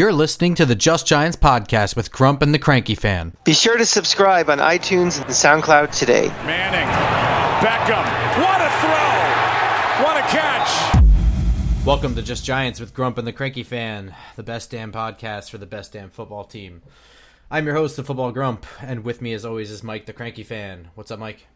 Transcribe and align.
You're 0.00 0.14
listening 0.14 0.54
to 0.54 0.64
the 0.64 0.74
Just 0.74 1.06
Giants 1.06 1.36
podcast 1.36 1.94
with 1.94 2.10
Grump 2.10 2.40
and 2.40 2.54
the 2.54 2.58
Cranky 2.58 2.94
Fan. 2.94 3.34
Be 3.44 3.52
sure 3.52 3.76
to 3.76 3.84
subscribe 3.84 4.48
on 4.48 4.56
iTunes 4.56 5.20
and 5.20 5.28
SoundCloud 5.28 5.94
today. 5.94 6.28
Manning, 6.46 6.88
Beckham, 7.60 8.06
what 8.40 8.62
a 8.62 8.70
throw! 8.80 10.02
What 10.02 10.16
a 10.16 10.26
catch! 10.34 11.84
Welcome 11.84 12.14
to 12.14 12.22
Just 12.22 12.46
Giants 12.46 12.80
with 12.80 12.94
Grump 12.94 13.18
and 13.18 13.26
the 13.26 13.32
Cranky 13.34 13.62
Fan, 13.62 14.14
the 14.36 14.42
best 14.42 14.70
damn 14.70 14.90
podcast 14.90 15.50
for 15.50 15.58
the 15.58 15.66
best 15.66 15.92
damn 15.92 16.08
football 16.08 16.44
team. 16.44 16.80
I'm 17.50 17.66
your 17.66 17.74
host, 17.74 17.96
the 17.96 18.02
Football 18.02 18.32
Grump, 18.32 18.64
and 18.80 19.04
with 19.04 19.20
me, 19.20 19.34
as 19.34 19.44
always, 19.44 19.70
is 19.70 19.82
Mike 19.82 20.06
the 20.06 20.14
Cranky 20.14 20.44
Fan. 20.44 20.88
What's 20.94 21.10
up, 21.10 21.18
Mike? 21.18 21.46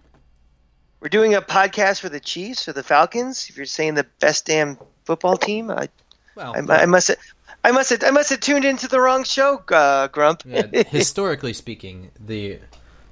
We're 1.01 1.09
doing 1.09 1.35
a 1.35 1.41
podcast 1.41 2.03
for 2.03 2.11
the 2.11 2.21
Chiefs 2.21 2.69
or 2.69 2.75
the 2.75 2.83
Falcons. 2.83 3.47
If 3.49 3.57
you're 3.57 3.65
saying 3.65 3.95
the 3.95 4.07
best 4.21 4.45
damn 4.45 4.77
football 5.05 5.39
team, 5.39 5.71
I, 5.71 5.89
Well, 6.35 6.55
I, 6.55 6.83
I 6.83 6.85
must 6.85 7.09
have, 7.09 7.17
I 7.65 7.73
must 7.73 7.89
have, 7.91 8.05
I 8.05 8.11
must 8.11 8.29
have 8.29 8.41
tuned 8.41 8.67
into 8.67 8.89
the 8.89 9.01
wrong 9.01 9.25
show, 9.25 9.63
uh, 9.73 10.09
Grump. 10.09 10.43
yeah, 10.45 10.67
historically 10.89 11.55
speaking, 11.55 12.11
the 12.21 12.59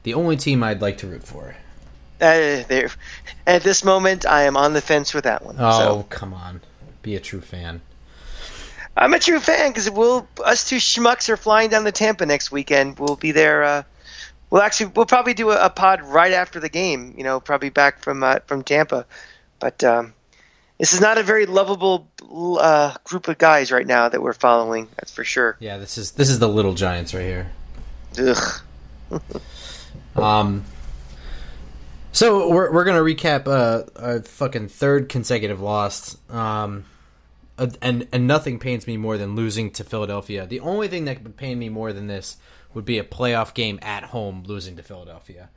the 0.02 0.12
only 0.14 0.36
team 0.36 0.62
I'd 0.62 0.82
like 0.82 0.98
to 0.98 1.06
root 1.06 1.24
for. 1.24 1.56
Uh, 2.20 2.62
at 3.46 3.62
this 3.62 3.82
moment, 3.82 4.26
I 4.26 4.42
am 4.42 4.56
on 4.56 4.74
the 4.74 4.80
fence 4.82 5.14
with 5.14 5.24
that 5.24 5.44
one. 5.44 5.56
Oh, 5.58 5.78
So 5.78 6.06
come 6.10 6.34
on, 6.34 6.60
be 7.00 7.16
a 7.16 7.20
true 7.20 7.40
fan. 7.40 7.80
I'm 8.94 9.14
a 9.14 9.18
true 9.18 9.40
fan 9.40 9.70
because 9.70 9.90
we'll 9.90 10.28
us 10.44 10.68
two 10.68 10.76
schmucks 10.76 11.30
are 11.30 11.38
flying 11.38 11.70
down 11.70 11.84
to 11.84 11.92
Tampa 11.92 12.26
next 12.26 12.52
weekend. 12.52 12.98
We'll 12.98 13.16
be 13.16 13.32
there. 13.32 13.64
Uh, 13.64 13.82
we'll 14.50 14.60
actually 14.60 14.92
we'll 14.94 15.06
probably 15.06 15.32
do 15.32 15.50
a, 15.50 15.66
a 15.66 15.70
pod 15.70 16.02
right 16.02 16.32
after 16.32 16.60
the 16.60 16.68
game. 16.68 17.14
You 17.16 17.24
know, 17.24 17.40
probably 17.40 17.70
back 17.70 18.00
from 18.02 18.22
uh, 18.22 18.40
from 18.46 18.62
Tampa. 18.62 19.06
But 19.58 19.82
um, 19.82 20.12
this 20.82 20.94
is 20.94 21.00
not 21.00 21.16
a 21.16 21.22
very 21.22 21.46
lovable 21.46 22.10
uh, 22.58 22.92
group 23.04 23.28
of 23.28 23.38
guys 23.38 23.70
right 23.70 23.86
now 23.86 24.08
that 24.08 24.20
we're 24.20 24.32
following. 24.32 24.88
That's 24.96 25.12
for 25.12 25.22
sure. 25.22 25.56
Yeah, 25.60 25.78
this 25.78 25.96
is 25.96 26.10
this 26.10 26.28
is 26.28 26.40
the 26.40 26.48
little 26.48 26.74
Giants 26.74 27.14
right 27.14 27.22
here. 27.22 27.52
Ugh. 28.18 29.20
Um, 30.14 30.64
so 32.12 32.50
we're 32.50 32.70
we're 32.70 32.84
gonna 32.84 33.00
recap 33.00 33.46
uh, 33.46 33.84
a 33.96 34.22
fucking 34.22 34.68
third 34.68 35.08
consecutive 35.08 35.58
loss. 35.58 36.18
Um, 36.28 36.84
and 37.56 38.06
and 38.12 38.26
nothing 38.26 38.58
pains 38.58 38.86
me 38.86 38.98
more 38.98 39.16
than 39.16 39.34
losing 39.34 39.70
to 39.70 39.84
Philadelphia. 39.84 40.46
The 40.46 40.60
only 40.60 40.88
thing 40.88 41.06
that 41.06 41.22
would 41.22 41.38
pain 41.38 41.58
me 41.58 41.70
more 41.70 41.94
than 41.94 42.08
this 42.08 42.36
would 42.74 42.84
be 42.84 42.98
a 42.98 43.04
playoff 43.04 43.54
game 43.54 43.78
at 43.80 44.04
home 44.04 44.42
losing 44.46 44.76
to 44.76 44.82
Philadelphia, 44.82 45.48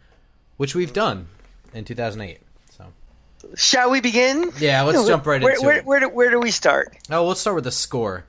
which 0.56 0.74
we've 0.74 0.94
done 0.94 1.28
in 1.74 1.84
2008. 1.84 2.40
Shall 3.56 3.92
we 3.92 4.02
begin? 4.02 4.52
yeah, 4.60 4.82
let's 4.82 5.00
No, 5.00 5.08
jump 5.08 5.26
right 5.26 5.42
where, 5.42 5.54
into 5.54 5.66
where, 5.66 5.78
it. 5.78 5.86
Where 5.86 6.00
do, 6.00 6.10
where 6.10 6.30
do 6.30 6.40
we 6.40 6.52
start? 6.52 6.96
Oh, 7.12 7.28
let's 7.28 7.40
start 7.40 7.56
with 7.56 7.64
the 7.64 7.72
score. 7.72 8.26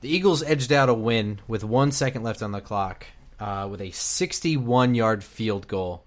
The 0.00 0.08
Eagles 0.08 0.42
edged 0.42 0.72
out 0.72 0.88
a 0.88 0.94
win 0.94 1.40
with 1.48 1.64
one 1.64 1.92
second 1.92 2.22
left 2.22 2.42
on 2.42 2.52
the 2.52 2.60
clock 2.60 3.06
uh, 3.40 3.68
with 3.70 3.80
a 3.80 3.90
61 3.90 4.94
yard 4.94 5.24
field 5.24 5.68
goal 5.68 6.04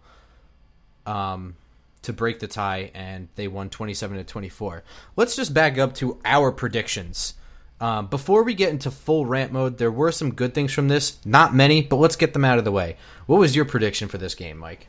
um, 1.05 1.55
to 2.03 2.13
break 2.13 2.39
the 2.39 2.47
tie, 2.47 2.91
and 2.93 3.27
they 3.35 3.47
won 3.47 3.69
27 3.69 4.17
to 4.17 4.23
24. 4.23 4.83
Let's 5.15 5.35
just 5.35 5.53
back 5.53 5.77
up 5.77 5.93
to 5.95 6.19
our 6.25 6.51
predictions. 6.51 7.35
Um, 7.79 8.07
before 8.07 8.43
we 8.43 8.53
get 8.53 8.69
into 8.69 8.91
full 8.91 9.25
rant 9.25 9.51
mode, 9.51 9.77
there 9.79 9.91
were 9.91 10.11
some 10.11 10.33
good 10.35 10.53
things 10.53 10.71
from 10.71 10.87
this. 10.87 11.17
Not 11.25 11.55
many, 11.55 11.81
but 11.81 11.95
let's 11.95 12.15
get 12.15 12.33
them 12.33 12.45
out 12.45 12.59
of 12.59 12.63
the 12.63 12.71
way. 12.71 12.95
What 13.25 13.39
was 13.39 13.55
your 13.55 13.65
prediction 13.65 14.07
for 14.07 14.19
this 14.19 14.35
game, 14.35 14.57
Mike? 14.57 14.87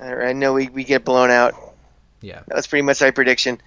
I 0.00 0.32
know 0.32 0.54
we, 0.54 0.68
we 0.68 0.82
get 0.82 1.04
blown 1.04 1.30
out. 1.30 1.54
Yeah. 2.20 2.42
That's 2.48 2.66
pretty 2.66 2.82
much 2.82 3.00
my 3.00 3.10
prediction. 3.10 3.60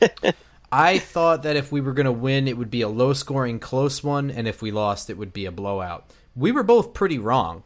I 0.72 0.98
thought 0.98 1.42
that 1.42 1.56
if 1.56 1.72
we 1.72 1.80
were 1.80 1.92
going 1.92 2.06
to 2.06 2.12
win, 2.12 2.46
it 2.46 2.56
would 2.56 2.70
be 2.70 2.82
a 2.82 2.88
low 2.88 3.12
scoring, 3.12 3.58
close 3.58 4.04
one, 4.04 4.30
and 4.30 4.46
if 4.46 4.62
we 4.62 4.70
lost, 4.70 5.10
it 5.10 5.18
would 5.18 5.32
be 5.32 5.46
a 5.46 5.52
blowout. 5.52 6.08
We 6.36 6.52
were 6.52 6.62
both 6.62 6.94
pretty 6.94 7.18
wrong 7.18 7.64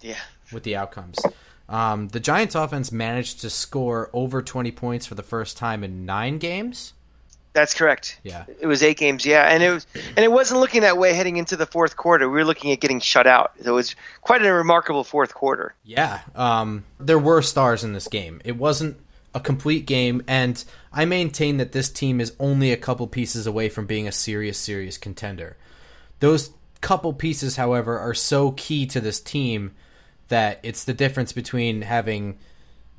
yeah. 0.00 0.20
with 0.52 0.62
the 0.62 0.76
outcomes. 0.76 1.18
Um, 1.68 2.08
the 2.08 2.20
Giants' 2.20 2.54
offense 2.54 2.92
managed 2.92 3.40
to 3.40 3.50
score 3.50 4.08
over 4.12 4.40
20 4.40 4.70
points 4.70 5.04
for 5.04 5.16
the 5.16 5.22
first 5.22 5.56
time 5.56 5.82
in 5.82 6.06
nine 6.06 6.38
games. 6.38 6.94
That's 7.52 7.74
correct. 7.74 8.20
Yeah. 8.22 8.44
It 8.60 8.68
was 8.68 8.84
eight 8.84 8.98
games, 8.98 9.26
yeah, 9.26 9.48
and 9.48 9.62
it 9.62 9.70
was, 9.70 9.86
and 9.94 10.18
it 10.18 10.30
wasn't 10.30 10.60
looking 10.60 10.82
that 10.82 10.96
way 10.96 11.12
heading 11.12 11.38
into 11.38 11.56
the 11.56 11.66
fourth 11.66 11.96
quarter. 11.96 12.28
We 12.28 12.36
were 12.36 12.44
looking 12.44 12.70
at 12.70 12.78
getting 12.78 13.00
shut 13.00 13.26
out. 13.26 13.52
So 13.62 13.72
it 13.72 13.74
was 13.74 13.96
quite 14.20 14.44
a 14.44 14.52
remarkable 14.52 15.02
fourth 15.02 15.34
quarter. 15.34 15.74
Yeah, 15.82 16.20
um, 16.36 16.84
there 17.00 17.18
were 17.18 17.42
stars 17.42 17.82
in 17.82 17.94
this 17.94 18.06
game. 18.06 18.40
It 18.44 18.56
wasn't 18.56 18.98
a 19.38 19.40
complete 19.40 19.86
game, 19.86 20.22
and 20.26 20.62
I 20.92 21.04
maintain 21.04 21.56
that 21.56 21.72
this 21.72 21.90
team 21.90 22.20
is 22.20 22.34
only 22.38 22.72
a 22.72 22.76
couple 22.76 23.06
pieces 23.06 23.46
away 23.46 23.68
from 23.68 23.86
being 23.86 24.06
a 24.06 24.12
serious, 24.12 24.58
serious 24.58 24.98
contender. 24.98 25.56
Those 26.20 26.50
couple 26.80 27.12
pieces, 27.12 27.56
however, 27.56 27.98
are 27.98 28.14
so 28.14 28.52
key 28.52 28.86
to 28.86 29.00
this 29.00 29.20
team 29.20 29.72
that 30.28 30.60
it's 30.62 30.84
the 30.84 30.92
difference 30.92 31.32
between 31.32 31.82
having 31.82 32.38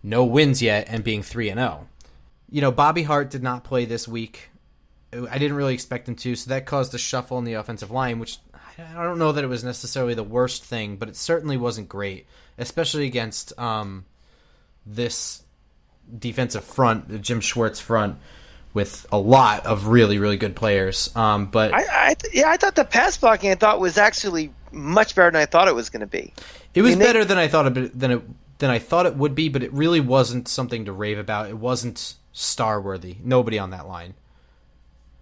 no 0.01 0.25
wins 0.25 0.61
yet 0.61 0.87
and 0.89 1.03
being 1.03 1.21
3 1.21 1.49
and 1.49 1.59
0. 1.59 1.87
You 2.49 2.61
know, 2.61 2.71
Bobby 2.71 3.03
Hart 3.03 3.29
did 3.29 3.43
not 3.43 3.63
play 3.63 3.85
this 3.85 4.07
week. 4.07 4.49
I 5.13 5.37
didn't 5.37 5.57
really 5.57 5.73
expect 5.73 6.07
him 6.07 6.15
to, 6.15 6.35
so 6.35 6.49
that 6.49 6.65
caused 6.65 6.93
a 6.93 6.97
shuffle 6.97 7.37
in 7.37 7.43
the 7.43 7.53
offensive 7.53 7.91
line, 7.91 8.19
which 8.19 8.37
I 8.77 9.03
don't 9.03 9.19
know 9.19 9.31
that 9.31 9.43
it 9.43 9.47
was 9.47 9.63
necessarily 9.63 10.13
the 10.13 10.23
worst 10.23 10.63
thing, 10.63 10.95
but 10.95 11.09
it 11.09 11.15
certainly 11.15 11.57
wasn't 11.57 11.89
great, 11.89 12.25
especially 12.57 13.05
against 13.05 13.57
um, 13.59 14.05
this 14.85 15.43
defensive 16.17 16.63
front, 16.63 17.09
the 17.09 17.19
Jim 17.19 17.41
Schwartz 17.41 17.79
front, 17.79 18.17
with 18.73 19.05
a 19.11 19.17
lot 19.17 19.65
of 19.65 19.87
really, 19.87 20.19
really 20.19 20.37
good 20.37 20.55
players. 20.55 21.15
Um, 21.15 21.47
but 21.47 21.73
I, 21.73 22.09
I 22.09 22.13
th- 22.13 22.33
yeah, 22.33 22.49
I 22.49 22.57
thought 22.57 22.75
the 22.75 22.85
pass 22.85 23.17
blocking 23.17 23.51
I 23.51 23.55
thought 23.55 23.79
was 23.79 23.97
actually 23.97 24.53
much 24.71 25.15
better 25.15 25.31
than 25.31 25.41
I 25.41 25.45
thought 25.45 25.67
it 25.67 25.75
was 25.75 25.89
going 25.89 26.01
to 26.01 26.07
be. 26.07 26.33
it 26.73 26.81
was 26.81 26.91
I 26.91 26.93
mean, 26.93 26.99
they- 26.99 27.05
better 27.05 27.25
than 27.25 27.37
I 27.37 27.47
thought 27.47 27.77
it 27.77 27.99
than 27.99 28.11
it 28.11 28.21
than 28.59 28.69
I 28.69 28.79
thought 28.79 29.05
it 29.05 29.15
would 29.15 29.35
be, 29.35 29.49
but 29.49 29.63
it 29.63 29.71
really 29.73 29.99
wasn't 30.01 30.47
something 30.47 30.85
to 30.85 30.91
rave 30.91 31.17
about. 31.17 31.49
It 31.49 31.57
wasn't 31.57 32.15
star 32.33 32.79
worthy. 32.81 33.15
Nobody 33.23 33.57
on 33.57 33.69
that 33.71 33.87
line. 33.87 34.13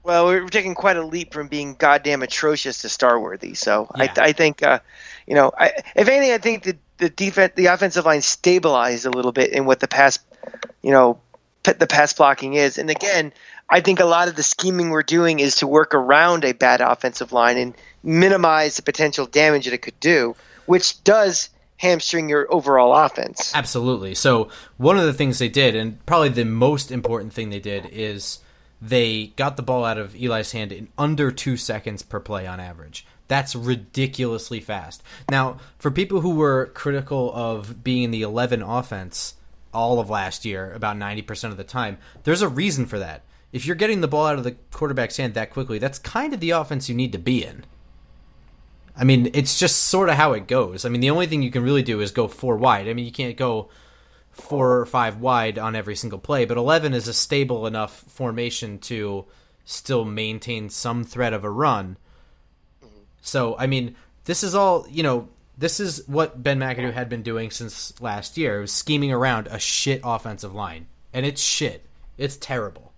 Well, 0.07 0.28
we're 0.28 0.47
taking 0.47 0.73
quite 0.73 0.95
a 0.95 1.03
leap 1.03 1.34
from 1.34 1.50
being 1.50 1.75
goddamn 1.75 2.23
atrocious 2.23 2.81
to 2.84 2.90
star 2.90 3.19
worthy. 3.19 3.56
So 3.56 3.91
I, 3.94 4.06
Yeah. 4.06 4.13
I 4.16 4.31
think, 4.31 4.63
uh, 4.63 4.79
you 5.28 5.35
know, 5.35 5.51
I, 5.56 5.73
if 5.97 6.07
anything, 6.07 6.31
I 6.31 6.38
think 6.38 6.63
the 6.63 6.78
the 6.97 7.09
defense, 7.09 7.53
the 7.56 7.66
offensive 7.66 8.06
line 8.06 8.22
stabilized 8.22 9.06
a 9.06 9.09
little 9.09 9.34
bit 9.34 9.51
in 9.51 9.66
what 9.66 9.81
the 9.81 9.88
pass, 9.90 10.18
you 10.81 10.91
know, 10.91 11.19
the 11.63 11.88
pass 11.88 12.13
blocking 12.13 12.53
is. 12.53 12.78
And 12.78 12.90
again, 12.90 13.34
I 13.69 13.81
think 13.81 14.00
a 14.00 14.06
lot 14.06 14.29
of 14.29 14.38
the 14.38 14.44
scheming 14.44 14.91
we're 14.91 15.03
doing 15.03 15.41
is 15.41 15.57
to 15.57 15.68
work 15.68 15.94
around 15.94 16.45
a 16.45 16.53
bad 16.53 16.79
offensive 16.79 17.34
line 17.34 17.57
and 17.57 17.75
minimize 18.01 18.78
the 18.78 18.84
potential 18.84 19.25
damage 19.25 19.66
that 19.66 19.74
it 19.74 19.81
could 19.81 20.00
do, 20.00 20.38
which 20.66 21.03
does 21.03 21.50
hamstring 21.75 22.29
your 22.29 22.51
overall 22.51 22.95
offense. 22.95 23.51
Absolutely. 23.53 24.16
So 24.16 24.50
one 24.78 24.97
of 24.97 25.03
the 25.03 25.13
things 25.13 25.38
they 25.38 25.50
did, 25.50 25.75
and 25.75 26.03
probably 26.06 26.29
the 26.29 26.45
most 26.45 26.94
important 26.94 27.34
thing 27.34 27.50
they 27.50 27.59
did, 27.59 27.88
is 27.91 28.39
they 28.81 29.27
got 29.35 29.57
the 29.57 29.63
ball 29.63 29.83
out 29.83 29.97
of 29.97 30.15
Eli's 30.15 30.51
hand 30.51 30.71
in 30.71 30.88
under 30.97 31.31
two 31.31 31.57
seconds 31.57 32.03
per 32.03 32.19
play 32.19 32.45
on 32.45 32.59
average. 32.59 33.05
That's 33.27 33.55
ridiculously 33.55 34.59
fast. 34.59 35.03
Now, 35.29 35.57
for 35.79 35.91
people 35.91 36.21
who 36.21 36.35
were 36.35 36.67
critical 36.67 37.31
of 37.33 37.83
being 37.83 38.03
in 38.03 38.11
the 38.11 38.21
11 38.21 38.61
offense 38.61 39.35
all 39.73 39.99
of 39.99 40.09
last 40.09 40.45
year, 40.45 40.71
about 40.73 40.97
90% 40.97 41.51
of 41.51 41.57
the 41.57 41.63
time, 41.63 41.97
there's 42.23 42.41
a 42.41 42.47
reason 42.47 42.85
for 42.85 42.99
that. 42.99 43.23
If 43.51 43.65
you're 43.65 43.75
getting 43.75 44.01
the 44.01 44.07
ball 44.07 44.27
out 44.27 44.38
of 44.38 44.43
the 44.43 44.55
quarterback's 44.71 45.17
hand 45.17 45.33
that 45.33 45.51
quickly, 45.51 45.79
that's 45.79 45.99
kind 45.99 46.33
of 46.33 46.39
the 46.39 46.51
offense 46.51 46.88
you 46.88 46.95
need 46.95 47.11
to 47.13 47.17
be 47.17 47.44
in. 47.44 47.65
I 48.95 49.03
mean, 49.03 49.29
it's 49.33 49.59
just 49.59 49.85
sort 49.85 50.09
of 50.09 50.15
how 50.15 50.33
it 50.33 50.47
goes. 50.47 50.85
I 50.85 50.89
mean, 50.89 51.01
the 51.01 51.11
only 51.11 51.27
thing 51.27 51.44
you 51.44 51.51
can 51.51 51.63
really 51.63 51.83
do 51.83 52.01
is 52.01 52.11
go 52.11 52.27
four 52.27 52.57
wide. 52.57 52.88
I 52.88 52.94
mean, 52.94 53.05
you 53.05 53.11
can't 53.11 53.38
go 53.38 53.69
four 54.38 54.80
or 54.80 54.86
five 54.86 55.20
wide 55.20 55.58
on 55.58 55.75
every 55.75 55.96
single 55.96 56.20
play, 56.20 56.46
but 56.46 56.58
11 56.58 56.94
is 56.94 57.08
a 57.08 57.14
stable 57.14 57.68
enough 57.68 58.03
formation 58.08 58.80
to 58.80 59.25
still 59.66 60.06
maintain 60.06 60.70
some 60.70 61.03
threat 61.03 61.34
of 61.34 61.44
a 61.44 61.50
run. 61.50 61.98
So, 63.22 63.57
I 63.57 63.68
mean, 63.68 63.95
this 64.25 64.44
is 64.44 64.56
all, 64.56 64.88
you 64.89 65.04
know, 65.04 65.28
this 65.57 65.80
is 65.80 66.07
what 66.07 66.42
Ben 66.42 66.60
McAdoo 66.60 66.94
had 66.94 67.10
been 67.10 67.24
doing 67.24 67.51
since 67.51 68.00
last 68.00 68.38
year. 68.38 68.57
It 68.57 68.62
was 68.62 68.72
scheming 68.72 69.12
around 69.12 69.48
a 69.48 69.60
shit 69.60 70.01
offensive 70.04 70.54
line. 70.54 70.88
And 71.13 71.25
it's 71.25 71.42
shit. 71.42 71.86
It's 72.18 72.38
terrible. 72.38 72.94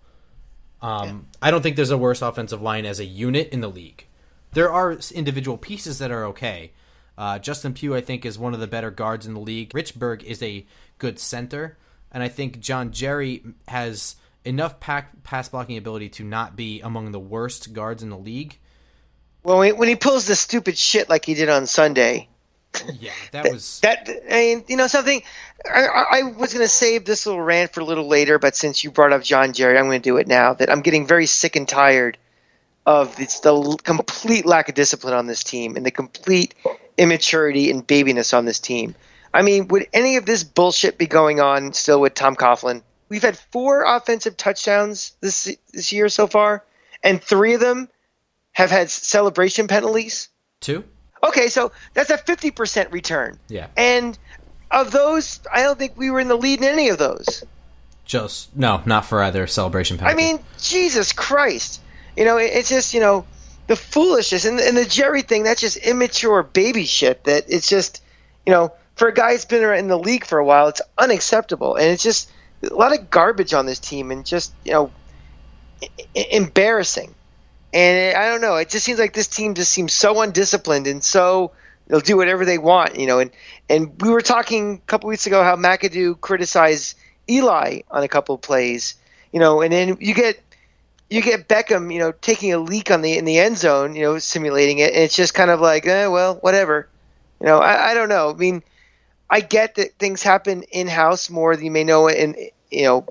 Um, 0.81 1.27
I 1.41 1.51
don't 1.51 1.61
think 1.61 1.75
there's 1.75 1.91
a 1.91 1.97
worse 1.97 2.21
offensive 2.21 2.61
line 2.61 2.85
as 2.85 2.99
a 2.99 3.05
unit 3.05 3.49
in 3.49 3.61
the 3.61 3.69
league. 3.69 4.05
There 4.53 4.71
are 4.71 4.97
individual 5.13 5.57
pieces 5.57 5.99
that 5.99 6.11
are 6.11 6.25
okay. 6.25 6.71
Uh, 7.17 7.37
Justin 7.37 7.73
Pugh, 7.73 7.95
I 7.95 8.01
think, 8.01 8.25
is 8.25 8.39
one 8.39 8.53
of 8.53 8.59
the 8.59 8.67
better 8.67 8.91
guards 8.91 9.25
in 9.25 9.33
the 9.33 9.39
league. 9.39 9.71
Richburg 9.71 10.23
is 10.23 10.41
a 10.41 10.65
good 10.99 11.19
center, 11.19 11.77
and 12.11 12.21
I 12.21 12.27
think 12.27 12.59
John 12.59 12.91
Jerry 12.91 13.43
has 13.67 14.15
enough 14.45 14.79
pack, 14.79 15.23
pass 15.23 15.49
blocking 15.49 15.77
ability 15.77 16.09
to 16.09 16.23
not 16.23 16.55
be 16.55 16.81
among 16.81 17.11
the 17.11 17.19
worst 17.19 17.73
guards 17.73 18.03
in 18.03 18.09
the 18.09 18.17
league. 18.17 18.57
Well, 19.43 19.59
when, 19.59 19.87
he 19.87 19.95
pulls 19.95 20.27
the 20.27 20.35
stupid 20.35 20.77
shit 20.77 21.09
like 21.09 21.25
he 21.25 21.33
did 21.33 21.49
on 21.49 21.65
Sunday, 21.65 22.27
Yeah, 22.99 23.11
that 23.31 23.51
was 23.51 23.79
that 23.81 24.09
I 24.29 24.33
mean, 24.33 24.65
you 24.67 24.77
know 24.77 24.87
something. 24.87 25.21
I, 25.65 25.85
I 25.85 26.19
I 26.19 26.21
was 26.23 26.53
going 26.53 26.63
to 26.63 26.69
save 26.69 27.05
this 27.05 27.25
little 27.25 27.41
rant 27.41 27.73
for 27.73 27.79
a 27.79 27.85
little 27.85 28.07
later, 28.07 28.37
but 28.37 28.55
since 28.55 28.83
you 28.83 28.91
brought 28.91 29.13
up 29.13 29.23
John 29.23 29.53
Jerry, 29.53 29.77
I'm 29.77 29.85
going 29.85 30.01
to 30.01 30.09
do 30.09 30.17
it 30.17 30.27
now. 30.27 30.53
That 30.53 30.69
I'm 30.69 30.81
getting 30.81 31.07
very 31.07 31.25
sick 31.25 31.55
and 31.55 31.67
tired 31.67 32.17
of 32.85 33.19
it's 33.19 33.41
the 33.41 33.77
complete 33.83 34.45
lack 34.45 34.69
of 34.69 34.75
discipline 34.75 35.13
on 35.13 35.27
this 35.27 35.43
team 35.43 35.75
and 35.75 35.85
the 35.85 35.91
complete 35.91 36.55
immaturity 36.97 37.69
and 37.69 37.85
babiness 37.85 38.33
on 38.37 38.45
this 38.45 38.59
team. 38.59 38.95
I 39.33 39.41
mean, 39.41 39.67
would 39.67 39.87
any 39.93 40.17
of 40.17 40.25
this 40.25 40.43
bullshit 40.43 40.97
be 40.97 41.07
going 41.07 41.39
on 41.39 41.73
still 41.73 42.01
with 42.01 42.13
Tom 42.13 42.35
Coughlin? 42.35 42.81
We've 43.09 43.21
had 43.21 43.37
four 43.37 43.83
offensive 43.83 44.37
touchdowns 44.37 45.13
this 45.21 45.55
this 45.71 45.91
year 45.91 46.09
so 46.09 46.27
far, 46.27 46.63
and 47.03 47.21
three 47.21 47.53
of 47.53 47.59
them 47.59 47.89
have 48.51 48.71
had 48.71 48.89
celebration 48.89 49.67
penalties. 49.67 50.29
Two. 50.59 50.83
Okay, 51.23 51.47
so 51.47 51.71
that's 51.93 52.09
a 52.09 52.17
fifty 52.17 52.51
percent 52.51 52.91
return. 52.91 53.39
Yeah. 53.47 53.67
And 53.75 54.17
of 54.71 54.91
those, 54.91 55.39
I 55.51 55.63
don't 55.63 55.77
think 55.77 55.97
we 55.97 56.11
were 56.11 56.19
in 56.19 56.27
the 56.27 56.37
lead 56.37 56.59
in 56.59 56.65
any 56.65 56.89
of 56.89 56.97
those. 56.97 57.43
Just 58.05 58.55
no, 58.55 58.81
not 58.85 59.05
for 59.05 59.21
either 59.21 59.45
celebration 59.47 59.97
penalty. 59.97 60.13
I 60.13 60.17
mean, 60.17 60.39
Jesus 60.59 61.13
Christ! 61.13 61.81
You 62.17 62.25
know, 62.25 62.37
it, 62.37 62.51
it's 62.53 62.69
just 62.69 62.93
you 62.93 62.99
know 62.99 63.25
the 63.67 63.75
foolishness 63.75 64.45
and, 64.45 64.59
and 64.59 64.75
the 64.75 64.85
Jerry 64.85 65.21
thing. 65.21 65.43
That's 65.43 65.61
just 65.61 65.77
immature 65.77 66.41
baby 66.43 66.85
shit. 66.85 67.23
That 67.25 67.45
it's 67.47 67.69
just 67.69 68.03
you 68.45 68.53
know 68.53 68.73
for 68.99 69.07
a 69.07 69.13
guy 69.13 69.31
who's 69.31 69.45
been 69.45 69.63
in 69.73 69.87
the 69.87 69.97
league 69.97 70.25
for 70.25 70.37
a 70.37 70.45
while, 70.45 70.67
it's 70.67 70.81
unacceptable, 70.97 71.75
and 71.75 71.85
it's 71.85 72.03
just 72.03 72.29
a 72.69 72.73
lot 72.73 72.97
of 72.97 73.09
garbage 73.09 73.53
on 73.53 73.65
this 73.65 73.79
team, 73.79 74.11
and 74.11 74.25
just 74.25 74.53
you 74.65 74.73
know 74.73 74.91
embarrassing. 76.13 77.15
And 77.73 78.17
I 78.17 78.27
don't 78.29 78.41
know. 78.41 78.55
It 78.55 78.69
just 78.69 78.85
seems 78.85 78.99
like 78.99 79.13
this 79.13 79.27
team 79.27 79.53
just 79.53 79.71
seems 79.71 79.93
so 79.93 80.21
undisciplined 80.21 80.87
and 80.87 81.03
so 81.03 81.51
they'll 81.87 81.99
do 81.99 82.17
whatever 82.17 82.43
they 82.43 82.57
want, 82.57 82.99
you 82.99 83.07
know. 83.07 83.19
And 83.19 83.31
and 83.69 84.01
we 84.01 84.09
were 84.09 84.21
talking 84.21 84.75
a 84.75 84.87
couple 84.87 85.09
weeks 85.09 85.27
ago 85.27 85.43
how 85.43 85.55
McAdoo 85.55 86.19
criticized 86.19 86.97
Eli 87.29 87.81
on 87.89 88.03
a 88.03 88.07
couple 88.07 88.37
plays, 88.37 88.95
you 89.31 89.39
know, 89.39 89.61
and 89.61 89.71
then 89.71 89.97
you 89.99 90.13
get 90.13 90.41
you 91.09 91.21
get 91.21 91.47
Beckham, 91.47 91.93
you 91.93 91.99
know, 91.99 92.11
taking 92.11 92.53
a 92.53 92.59
leak 92.59 92.91
on 92.91 93.01
the 93.01 93.17
in 93.17 93.25
the 93.25 93.39
end 93.39 93.57
zone, 93.57 93.95
you 93.95 94.01
know, 94.01 94.19
simulating 94.19 94.79
it, 94.79 94.93
and 94.93 95.03
it's 95.03 95.15
just 95.15 95.33
kind 95.33 95.49
of 95.49 95.61
like, 95.61 95.85
eh, 95.85 96.07
well, 96.07 96.35
whatever, 96.35 96.89
you 97.39 97.47
know. 97.47 97.59
I, 97.59 97.91
I 97.91 97.93
don't 97.93 98.09
know. 98.09 98.31
I 98.31 98.33
mean, 98.33 98.63
I 99.29 99.41
get 99.41 99.75
that 99.75 99.93
things 99.99 100.23
happen 100.23 100.63
in 100.63 100.87
house 100.87 101.29
more 101.29 101.55
than 101.55 101.65
you 101.65 101.71
may 101.71 101.83
know, 101.83 102.07
and 102.07 102.35
you 102.71 102.83
know, 102.83 103.05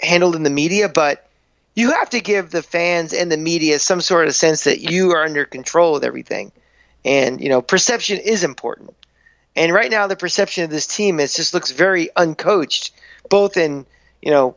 handled 0.00 0.36
in 0.36 0.42
the 0.42 0.50
media, 0.50 0.88
but 0.88 1.28
you 1.74 1.92
have 1.92 2.10
to 2.10 2.20
give 2.20 2.50
the 2.50 2.62
fans 2.62 3.12
and 3.12 3.30
the 3.30 3.36
media 3.36 3.78
some 3.78 4.00
sort 4.00 4.28
of 4.28 4.34
sense 4.34 4.64
that 4.64 4.80
you 4.80 5.12
are 5.12 5.24
under 5.24 5.44
control 5.44 5.92
with 5.94 6.04
everything, 6.04 6.52
and 7.04 7.40
you 7.40 7.48
know, 7.48 7.62
perception 7.62 8.18
is 8.18 8.44
important. 8.44 8.94
And 9.56 9.72
right 9.72 9.90
now, 9.90 10.06
the 10.06 10.16
perception 10.16 10.64
of 10.64 10.70
this 10.70 10.86
team 10.86 11.18
is 11.18 11.34
just 11.34 11.52
looks 11.52 11.72
very 11.72 12.10
uncoached, 12.16 12.92
both 13.28 13.56
in 13.56 13.86
you 14.22 14.30
know 14.30 14.56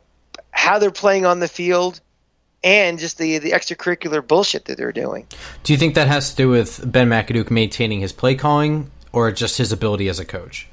how 0.51 0.79
they're 0.79 0.91
playing 0.91 1.25
on 1.25 1.39
the 1.39 1.47
field 1.47 1.99
and 2.63 2.99
just 2.99 3.17
the 3.17 3.39
the 3.39 3.51
extracurricular 3.51 4.25
bullshit 4.25 4.65
that 4.65 4.77
they're 4.77 4.91
doing. 4.91 5.25
do 5.63 5.73
you 5.73 5.79
think 5.79 5.95
that 5.95 6.07
has 6.07 6.31
to 6.31 6.35
do 6.35 6.49
with 6.49 6.79
Ben 6.89 7.09
McAdoo 7.09 7.49
maintaining 7.49 8.01
his 8.01 8.13
play 8.13 8.35
calling, 8.35 8.91
or 9.13 9.31
just 9.31 9.57
his 9.57 9.71
ability 9.71 10.09
as 10.09 10.19
a 10.19 10.25
coach? 10.25 10.67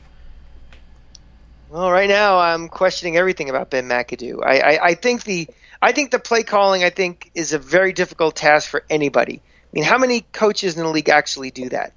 Well, 1.71 1.91
right 1.91 2.09
now 2.09 2.39
I'm 2.39 2.69
questioning 2.69 3.17
everything 3.17 3.51
about 3.51 3.71
Ben 3.71 3.89
McAdoo. 3.89 4.43
I, 4.45 4.59
I, 4.59 4.85
I 4.87 4.95
think 4.95 5.25
the 5.25 5.49
I 5.83 5.93
think 5.93 6.11
the 6.11 6.19
play 6.19 6.43
calling 6.43 6.83
I 6.83 6.91
think 6.91 7.31
is 7.35 7.53
a 7.53 7.59
very 7.59 7.93
difficult 7.93 8.37
task 8.37 8.71
for 8.71 8.85
anybody. 8.89 9.43
I 9.45 9.69
mean, 9.73 9.85
how 9.85 9.99
many 9.99 10.23
coaches 10.33 10.77
in 10.77 10.83
the 10.83 10.89
league 10.89 11.11
actually 11.11 11.51
do 11.51 11.69
that? 11.69 11.93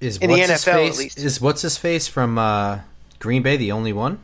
Is 0.00 0.18
In 0.18 0.30
the 0.30 0.36
what's 0.36 0.50
his 0.50 0.64
NFL 0.64 0.88
at 0.88 0.98
least. 0.98 1.18
Is 1.18 1.40
what's 1.40 1.62
his 1.62 1.76
face 1.76 2.06
from 2.06 2.38
uh, 2.38 2.80
Green 3.18 3.42
Bay 3.42 3.56
the 3.56 3.72
only 3.72 3.92
one? 3.92 4.20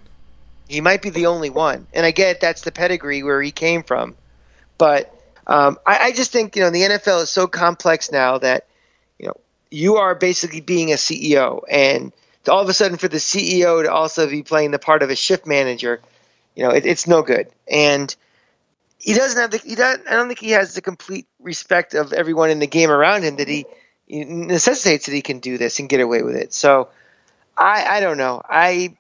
He 0.69 0.81
might 0.81 1.03
be 1.03 1.11
the 1.11 1.27
only 1.27 1.51
one, 1.51 1.87
and 1.93 2.07
I 2.07 2.11
get 2.11 2.41
that's 2.41 2.63
the 2.63 2.73
pedigree 2.73 3.23
where 3.23 3.41
he 3.43 3.51
came 3.51 3.83
from, 3.83 4.17
but 4.79 5.15
um, 5.47 5.79
I, 5.87 5.99
I 5.99 6.13
just 6.13 6.31
think 6.31 6.57
you 6.57 6.63
know 6.63 6.71
the 6.71 6.83
NFL 6.83 7.23
is 7.23 7.31
so 7.31 7.47
complex 7.47 8.13
now 8.13 8.39
that 8.39 8.67
you 9.75 9.97
are 9.97 10.15
basically 10.15 10.61
being 10.61 10.93
a 10.93 10.97
CEO, 10.97 11.63
and 11.69 12.13
all 12.49 12.63
of 12.63 12.69
a 12.69 12.75
sudden 12.75 12.99
for 12.99 13.09
the 13.09 13.19
CEO 13.19 13.83
to 13.83 13.93
also 13.93 14.29
be 14.29 14.43
playing 14.43 14.71
the 14.71 14.79
part 14.79 15.03
of 15.03 15.11
a 15.11 15.17
shift 15.17 15.47
manager, 15.47 16.01
you 16.55 16.65
know 16.65 16.71
it, 16.71 16.87
it's 16.87 17.07
no 17.07 17.23
good, 17.23 17.49
and 17.71 18.15
he 18.99 19.13
doesn't 19.15 19.41
have 19.41 19.51
the 19.51 19.59
he 19.59 19.75
doesn't, 19.75 20.09
I 20.09 20.13
don't 20.13 20.29
think 20.29 20.41
he 20.41 20.53
has 20.53 20.75
the 20.75 20.81
complete 20.81 21.27
respect 21.41 21.95
of 21.95 22.13
everyone 22.13 22.51
in 22.51 22.59
the 22.59 22.67
game 22.67 22.91
around 22.91 23.23
him 23.23 23.37
that 23.37 23.49
he, 23.49 23.67
he 24.07 24.25
necessitates 24.25 25.07
that 25.07 25.13
he 25.13 25.23
can 25.23 25.41
do 25.41 25.59
this 25.59 25.79
and 25.79 25.89
get 25.89 26.01
away 26.01 26.23
with 26.23 26.37
it. 26.37 26.55
So 26.55 26.89
I 27.57 27.99
I 27.99 28.01
don't 28.01 28.17
know 28.17 28.41
I 28.49 28.97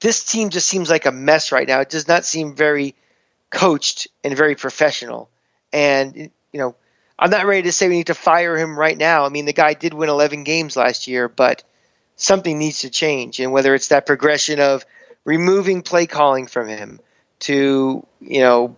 this 0.00 0.24
team 0.24 0.50
just 0.50 0.68
seems 0.68 0.90
like 0.90 1.06
a 1.06 1.12
mess 1.12 1.52
right 1.52 1.68
now. 1.68 1.80
It 1.80 1.88
does 1.88 2.08
not 2.08 2.24
seem 2.24 2.54
very 2.56 2.96
coached 3.50 4.08
and 4.24 4.36
very 4.36 4.56
professional. 4.56 5.30
And 5.72 6.16
you 6.16 6.58
know, 6.58 6.74
I'm 7.22 7.30
not 7.30 7.46
ready 7.46 7.62
to 7.62 7.72
say 7.72 7.88
we 7.88 7.98
need 7.98 8.08
to 8.08 8.16
fire 8.16 8.58
him 8.58 8.76
right 8.76 8.98
now. 8.98 9.24
I 9.24 9.28
mean, 9.28 9.44
the 9.44 9.52
guy 9.52 9.74
did 9.74 9.94
win 9.94 10.08
11 10.08 10.42
games 10.42 10.76
last 10.76 11.06
year, 11.06 11.28
but 11.28 11.62
something 12.16 12.58
needs 12.58 12.80
to 12.80 12.90
change. 12.90 13.38
And 13.38 13.52
whether 13.52 13.76
it's 13.76 13.88
that 13.88 14.06
progression 14.06 14.58
of 14.58 14.84
removing 15.24 15.82
play 15.82 16.08
calling 16.08 16.48
from 16.48 16.66
him 16.66 16.98
to, 17.40 18.04
you 18.20 18.40
know, 18.40 18.74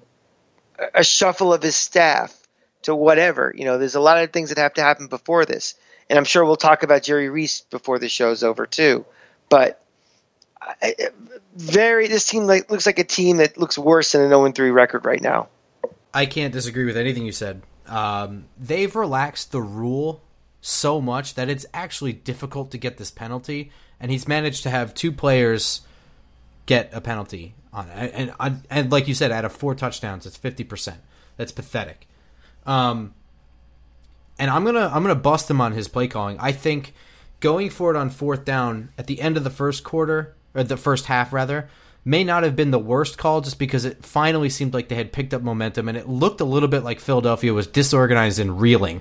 a 0.94 1.02
shuffle 1.02 1.54
of 1.54 1.62
his 1.62 1.74
staff 1.74 2.38
to 2.82 2.94
whatever, 2.94 3.50
you 3.56 3.64
know, 3.64 3.78
there's 3.78 3.94
a 3.94 4.00
lot 4.00 4.22
of 4.22 4.30
things 4.30 4.50
that 4.50 4.58
have 4.58 4.74
to 4.74 4.82
happen 4.82 5.06
before 5.06 5.46
this. 5.46 5.74
And 6.10 6.18
I'm 6.18 6.26
sure 6.26 6.44
we'll 6.44 6.56
talk 6.56 6.82
about 6.82 7.02
Jerry 7.02 7.30
Reese 7.30 7.62
before 7.62 7.98
the 7.98 8.10
show's 8.10 8.42
over 8.42 8.66
too. 8.66 9.06
But 9.48 9.82
very 11.56 12.08
this 12.08 12.28
team 12.28 12.44
like 12.44 12.70
looks 12.70 12.84
like 12.84 12.98
a 12.98 13.04
team 13.04 13.38
that 13.38 13.56
looks 13.56 13.78
worse 13.78 14.12
than 14.12 14.20
an 14.20 14.28
0 14.28 14.52
3 14.52 14.70
record 14.70 15.06
right 15.06 15.22
now. 15.22 15.48
I 16.12 16.26
can't 16.26 16.52
disagree 16.52 16.84
with 16.84 16.98
anything 16.98 17.24
you 17.24 17.32
said. 17.32 17.62
Um, 17.86 18.46
they've 18.58 18.94
relaxed 18.94 19.52
the 19.52 19.60
rule 19.60 20.22
so 20.60 21.00
much 21.00 21.34
that 21.34 21.48
it's 21.48 21.66
actually 21.74 22.12
difficult 22.12 22.70
to 22.70 22.78
get 22.78 22.96
this 22.96 23.10
penalty, 23.10 23.70
and 24.00 24.10
he's 24.10 24.26
managed 24.26 24.62
to 24.62 24.70
have 24.70 24.94
two 24.94 25.12
players 25.12 25.82
get 26.66 26.90
a 26.92 27.00
penalty 27.00 27.54
on 27.72 27.88
it. 27.90 28.12
And, 28.14 28.32
and, 28.40 28.62
and 28.70 28.92
like 28.92 29.06
you 29.06 29.14
said, 29.14 29.30
out 29.30 29.44
of 29.44 29.52
four 29.52 29.74
touchdowns, 29.74 30.26
it's 30.26 30.36
fifty 30.36 30.64
percent. 30.64 31.00
That's 31.36 31.52
pathetic. 31.52 32.06
Um, 32.64 33.14
and 34.38 34.50
I'm 34.50 34.64
gonna 34.64 34.90
I'm 34.92 35.02
gonna 35.02 35.14
bust 35.14 35.50
him 35.50 35.60
on 35.60 35.72
his 35.72 35.88
play 35.88 36.08
calling. 36.08 36.38
I 36.40 36.52
think 36.52 36.94
going 37.40 37.68
for 37.70 37.90
it 37.90 37.96
on 37.96 38.08
fourth 38.10 38.44
down 38.44 38.90
at 38.96 39.06
the 39.06 39.20
end 39.20 39.36
of 39.36 39.44
the 39.44 39.50
first 39.50 39.84
quarter 39.84 40.34
or 40.54 40.62
the 40.62 40.76
first 40.76 41.06
half 41.06 41.32
rather 41.32 41.68
may 42.04 42.22
not 42.22 42.42
have 42.42 42.54
been 42.54 42.70
the 42.70 42.78
worst 42.78 43.16
call 43.16 43.40
just 43.40 43.58
because 43.58 43.84
it 43.84 44.04
finally 44.04 44.50
seemed 44.50 44.74
like 44.74 44.88
they 44.88 44.94
had 44.94 45.12
picked 45.12 45.32
up 45.32 45.42
momentum 45.42 45.88
and 45.88 45.96
it 45.96 46.08
looked 46.08 46.40
a 46.40 46.44
little 46.44 46.68
bit 46.68 46.84
like 46.84 47.00
Philadelphia 47.00 47.52
was 47.52 47.66
disorganized 47.66 48.38
and 48.38 48.60
reeling. 48.60 49.00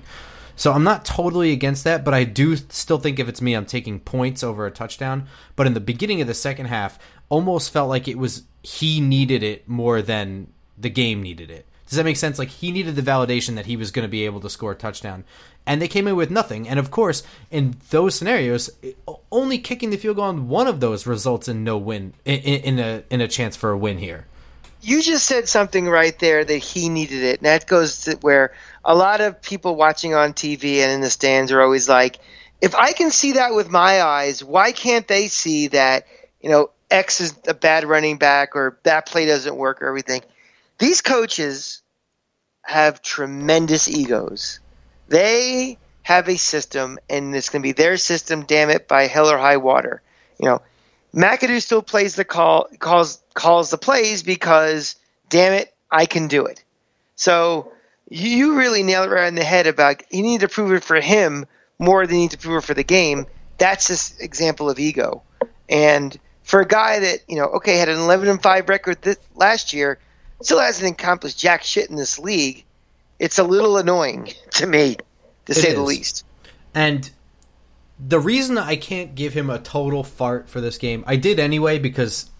So 0.56 0.72
I'm 0.72 0.84
not 0.84 1.04
totally 1.04 1.52
against 1.52 1.84
that, 1.84 2.04
but 2.04 2.14
I 2.14 2.24
do 2.24 2.56
still 2.56 2.98
think 2.98 3.18
if 3.18 3.28
it's 3.28 3.42
me, 3.42 3.54
I'm 3.54 3.66
taking 3.66 4.00
points 4.00 4.42
over 4.42 4.66
a 4.66 4.70
touchdown. 4.70 5.26
But 5.56 5.66
in 5.66 5.74
the 5.74 5.80
beginning 5.80 6.20
of 6.20 6.26
the 6.26 6.34
second 6.34 6.66
half, 6.66 6.98
almost 7.28 7.72
felt 7.72 7.88
like 7.88 8.06
it 8.06 8.18
was 8.18 8.44
he 8.62 9.00
needed 9.00 9.42
it 9.42 9.68
more 9.68 10.00
than 10.00 10.46
the 10.78 10.90
game 10.90 11.22
needed 11.22 11.50
it. 11.50 11.66
Does 11.88 11.96
that 11.96 12.04
make 12.04 12.16
sense? 12.16 12.38
Like 12.38 12.48
he 12.48 12.72
needed 12.72 12.96
the 12.96 13.02
validation 13.02 13.56
that 13.56 13.66
he 13.66 13.76
was 13.76 13.90
going 13.90 14.04
to 14.04 14.10
be 14.10 14.24
able 14.24 14.40
to 14.40 14.50
score 14.50 14.72
a 14.72 14.74
touchdown, 14.74 15.24
and 15.66 15.80
they 15.80 15.88
came 15.88 16.08
in 16.08 16.16
with 16.16 16.30
nothing. 16.30 16.68
And 16.68 16.78
of 16.78 16.90
course, 16.90 17.22
in 17.50 17.76
those 17.90 18.14
scenarios, 18.14 18.70
only 19.30 19.58
kicking 19.58 19.90
the 19.90 19.96
field 19.96 20.16
goal 20.16 20.26
on 20.26 20.48
one 20.48 20.66
of 20.66 20.80
those 20.80 21.06
results 21.06 21.48
in 21.48 21.64
no 21.64 21.76
win 21.76 22.14
in, 22.24 22.40
in 22.40 22.78
a 22.78 23.04
in 23.10 23.20
a 23.20 23.28
chance 23.28 23.56
for 23.56 23.70
a 23.70 23.78
win 23.78 23.98
here. 23.98 24.26
You 24.84 25.00
just 25.00 25.26
said 25.26 25.48
something 25.48 25.86
right 25.88 26.18
there 26.18 26.44
that 26.44 26.58
he 26.58 26.90
needed 26.90 27.22
it. 27.22 27.38
And 27.38 27.46
that 27.46 27.66
goes 27.66 28.02
to 28.02 28.16
where 28.16 28.52
a 28.84 28.94
lot 28.94 29.22
of 29.22 29.40
people 29.40 29.76
watching 29.76 30.14
on 30.14 30.34
TV 30.34 30.80
and 30.80 30.92
in 30.92 31.00
the 31.00 31.08
stands 31.08 31.52
are 31.52 31.62
always 31.62 31.88
like, 31.88 32.18
if 32.60 32.74
I 32.74 32.92
can 32.92 33.10
see 33.10 33.32
that 33.32 33.54
with 33.54 33.70
my 33.70 34.02
eyes, 34.02 34.44
why 34.44 34.72
can't 34.72 35.08
they 35.08 35.28
see 35.28 35.68
that, 35.68 36.06
you 36.42 36.50
know, 36.50 36.70
X 36.90 37.22
is 37.22 37.34
a 37.48 37.54
bad 37.54 37.84
running 37.84 38.18
back 38.18 38.56
or 38.56 38.78
that 38.82 39.06
play 39.06 39.24
doesn't 39.24 39.56
work 39.56 39.80
or 39.80 39.88
everything? 39.88 40.20
These 40.78 41.00
coaches 41.00 41.82
have 42.62 43.02
tremendous 43.02 43.88
egos. 43.88 44.60
They 45.08 45.78
have 46.02 46.28
a 46.28 46.36
system, 46.36 46.98
and 47.08 47.34
it's 47.34 47.48
going 47.48 47.62
to 47.62 47.66
be 47.66 47.72
their 47.72 47.96
system, 47.96 48.44
damn 48.44 48.70
it, 48.70 48.88
by 48.88 49.06
hell 49.06 49.30
or 49.30 49.38
high 49.38 49.58
water. 49.58 50.02
You 50.38 50.48
know, 50.48 50.62
McAdoo 51.14 51.62
still 51.62 51.82
plays 51.82 52.14
the 52.14 52.24
call, 52.24 52.68
calls 52.78 53.22
calls 53.34 53.70
the 53.70 53.78
plays 53.78 54.22
because, 54.22 54.96
damn 55.28 55.52
it, 55.52 55.72
I 55.90 56.06
can 56.06 56.28
do 56.28 56.46
it. 56.46 56.62
So 57.16 57.72
you 58.08 58.56
really 58.56 58.82
nailed 58.82 59.10
it 59.10 59.14
right 59.14 59.28
in 59.28 59.34
the 59.34 59.44
head 59.44 59.66
about 59.66 60.02
you 60.10 60.22
need 60.22 60.40
to 60.40 60.48
prove 60.48 60.72
it 60.72 60.84
for 60.84 61.00
him 61.00 61.46
more 61.78 62.06
than 62.06 62.16
you 62.16 62.22
need 62.22 62.32
to 62.32 62.38
prove 62.38 62.62
it 62.62 62.66
for 62.66 62.74
the 62.74 62.84
game. 62.84 63.26
That's 63.58 63.88
this 63.88 64.18
example 64.18 64.68
of 64.68 64.78
ego. 64.78 65.22
And 65.68 66.18
for 66.42 66.60
a 66.60 66.66
guy 66.66 67.00
that 67.00 67.20
you 67.28 67.36
know, 67.36 67.46
okay, 67.46 67.78
had 67.78 67.88
an 67.88 67.98
11 67.98 68.28
and 68.28 68.42
five 68.42 68.68
record 68.68 69.00
this, 69.02 69.16
last 69.34 69.72
year, 69.72 69.98
still 70.44 70.60
hasn't 70.60 70.90
accomplished 70.90 71.38
jack 71.38 71.62
shit 71.62 71.90
in 71.90 71.96
this 71.96 72.18
league. 72.18 72.64
It's 73.18 73.38
a 73.38 73.44
little 73.44 73.76
annoying 73.76 74.32
to 74.52 74.66
me, 74.66 74.96
to 75.46 75.52
It 75.52 75.54
say 75.54 75.74
the 75.74 75.82
least. 75.82 76.24
And 76.74 77.10
the 77.98 78.18
reason 78.18 78.58
I 78.58 78.76
can't 78.76 79.14
give 79.14 79.32
him 79.34 79.50
a 79.50 79.58
total 79.58 80.02
fart 80.02 80.48
for 80.48 80.60
this 80.60 80.78
game, 80.78 81.04
I 81.06 81.16
did 81.16 81.38
anyway 81.38 81.78
because 81.78 82.30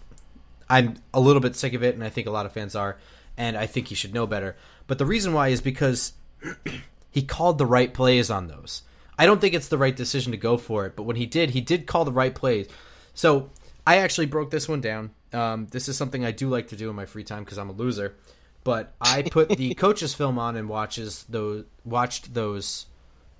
I'm 0.69 0.95
a 1.13 1.19
little 1.19 1.41
bit 1.41 1.55
sick 1.55 1.73
of 1.73 1.83
it, 1.83 1.95
and 1.95 2.03
I 2.03 2.09
think 2.09 2.27
a 2.27 2.31
lot 2.31 2.45
of 2.45 2.51
fans 2.51 2.75
are. 2.75 2.97
and 3.37 3.57
I 3.57 3.65
think 3.65 3.87
he 3.87 3.95
should 3.95 4.13
know 4.13 4.25
better. 4.25 4.55
But 4.87 4.97
the 4.97 5.05
reason 5.05 5.33
why 5.33 5.49
is 5.49 5.61
because 5.61 6.13
he 7.11 7.21
called 7.21 7.57
the 7.57 7.65
right 7.65 7.93
plays 7.93 8.29
on 8.29 8.47
those. 8.47 8.83
I 9.17 9.25
don't 9.25 9.39
think 9.39 9.53
it's 9.53 9.67
the 9.67 9.77
right 9.77 9.95
decision 9.95 10.31
to 10.31 10.37
go 10.37 10.57
for 10.57 10.85
it, 10.85 10.95
but 10.95 11.03
when 11.03 11.15
he 11.15 11.25
did, 11.25 11.51
he 11.51 11.61
did 11.61 11.85
call 11.87 12.05
the 12.05 12.11
right 12.11 12.33
plays. 12.35 12.67
So 13.13 13.49
I 13.87 13.97
actually 13.97 14.25
broke 14.27 14.51
this 14.51 14.67
one 14.67 14.81
down. 14.81 15.11
Um, 15.35 15.67
this 15.71 15.89
is 15.89 15.97
something 15.97 16.25
I 16.25 16.31
do 16.31 16.49
like 16.49 16.69
to 16.69 16.75
do 16.75 16.89
in 16.89 16.95
my 16.95 17.05
free 17.05 17.23
time 17.23 17.43
because 17.43 17.57
I'm 17.57 17.69
a 17.69 17.73
loser. 17.73 18.15
But 18.63 18.93
I 18.99 19.21
put 19.21 19.49
the 19.49 19.73
coach's 19.75 20.13
film 20.13 20.39
on 20.39 20.55
and 20.55 20.67
watches 20.67 21.25
those 21.29 21.65
watched 21.83 22.33
those 22.33 22.87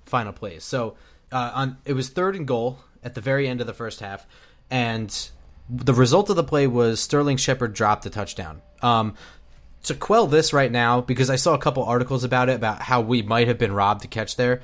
final 0.04 0.32
plays. 0.32 0.62
So 0.62 0.96
uh, 1.32 1.50
on 1.54 1.78
it 1.84 1.94
was 1.94 2.08
third 2.08 2.36
and 2.36 2.46
goal 2.46 2.78
at 3.02 3.14
the 3.14 3.20
very 3.20 3.48
end 3.48 3.60
of 3.60 3.66
the 3.66 3.74
first 3.74 4.00
half, 4.00 4.26
and 4.70 5.30
the 5.68 5.94
result 5.94 6.30
of 6.30 6.36
the 6.36 6.44
play 6.44 6.66
was 6.66 7.00
Sterling 7.00 7.36
Shepard 7.36 7.74
dropped 7.74 8.04
the 8.04 8.10
touchdown. 8.10 8.62
Um, 8.82 9.14
to 9.84 9.94
quell 9.94 10.26
this 10.26 10.52
right 10.52 10.70
now, 10.70 11.00
because 11.00 11.30
I 11.30 11.36
saw 11.36 11.54
a 11.54 11.58
couple 11.58 11.84
articles 11.84 12.24
about 12.24 12.48
it 12.48 12.56
about 12.56 12.82
how 12.82 13.00
we 13.00 13.22
might 13.22 13.48
have 13.48 13.58
been 13.58 13.72
robbed 13.72 14.02
to 14.02 14.08
catch 14.08 14.36
there. 14.36 14.60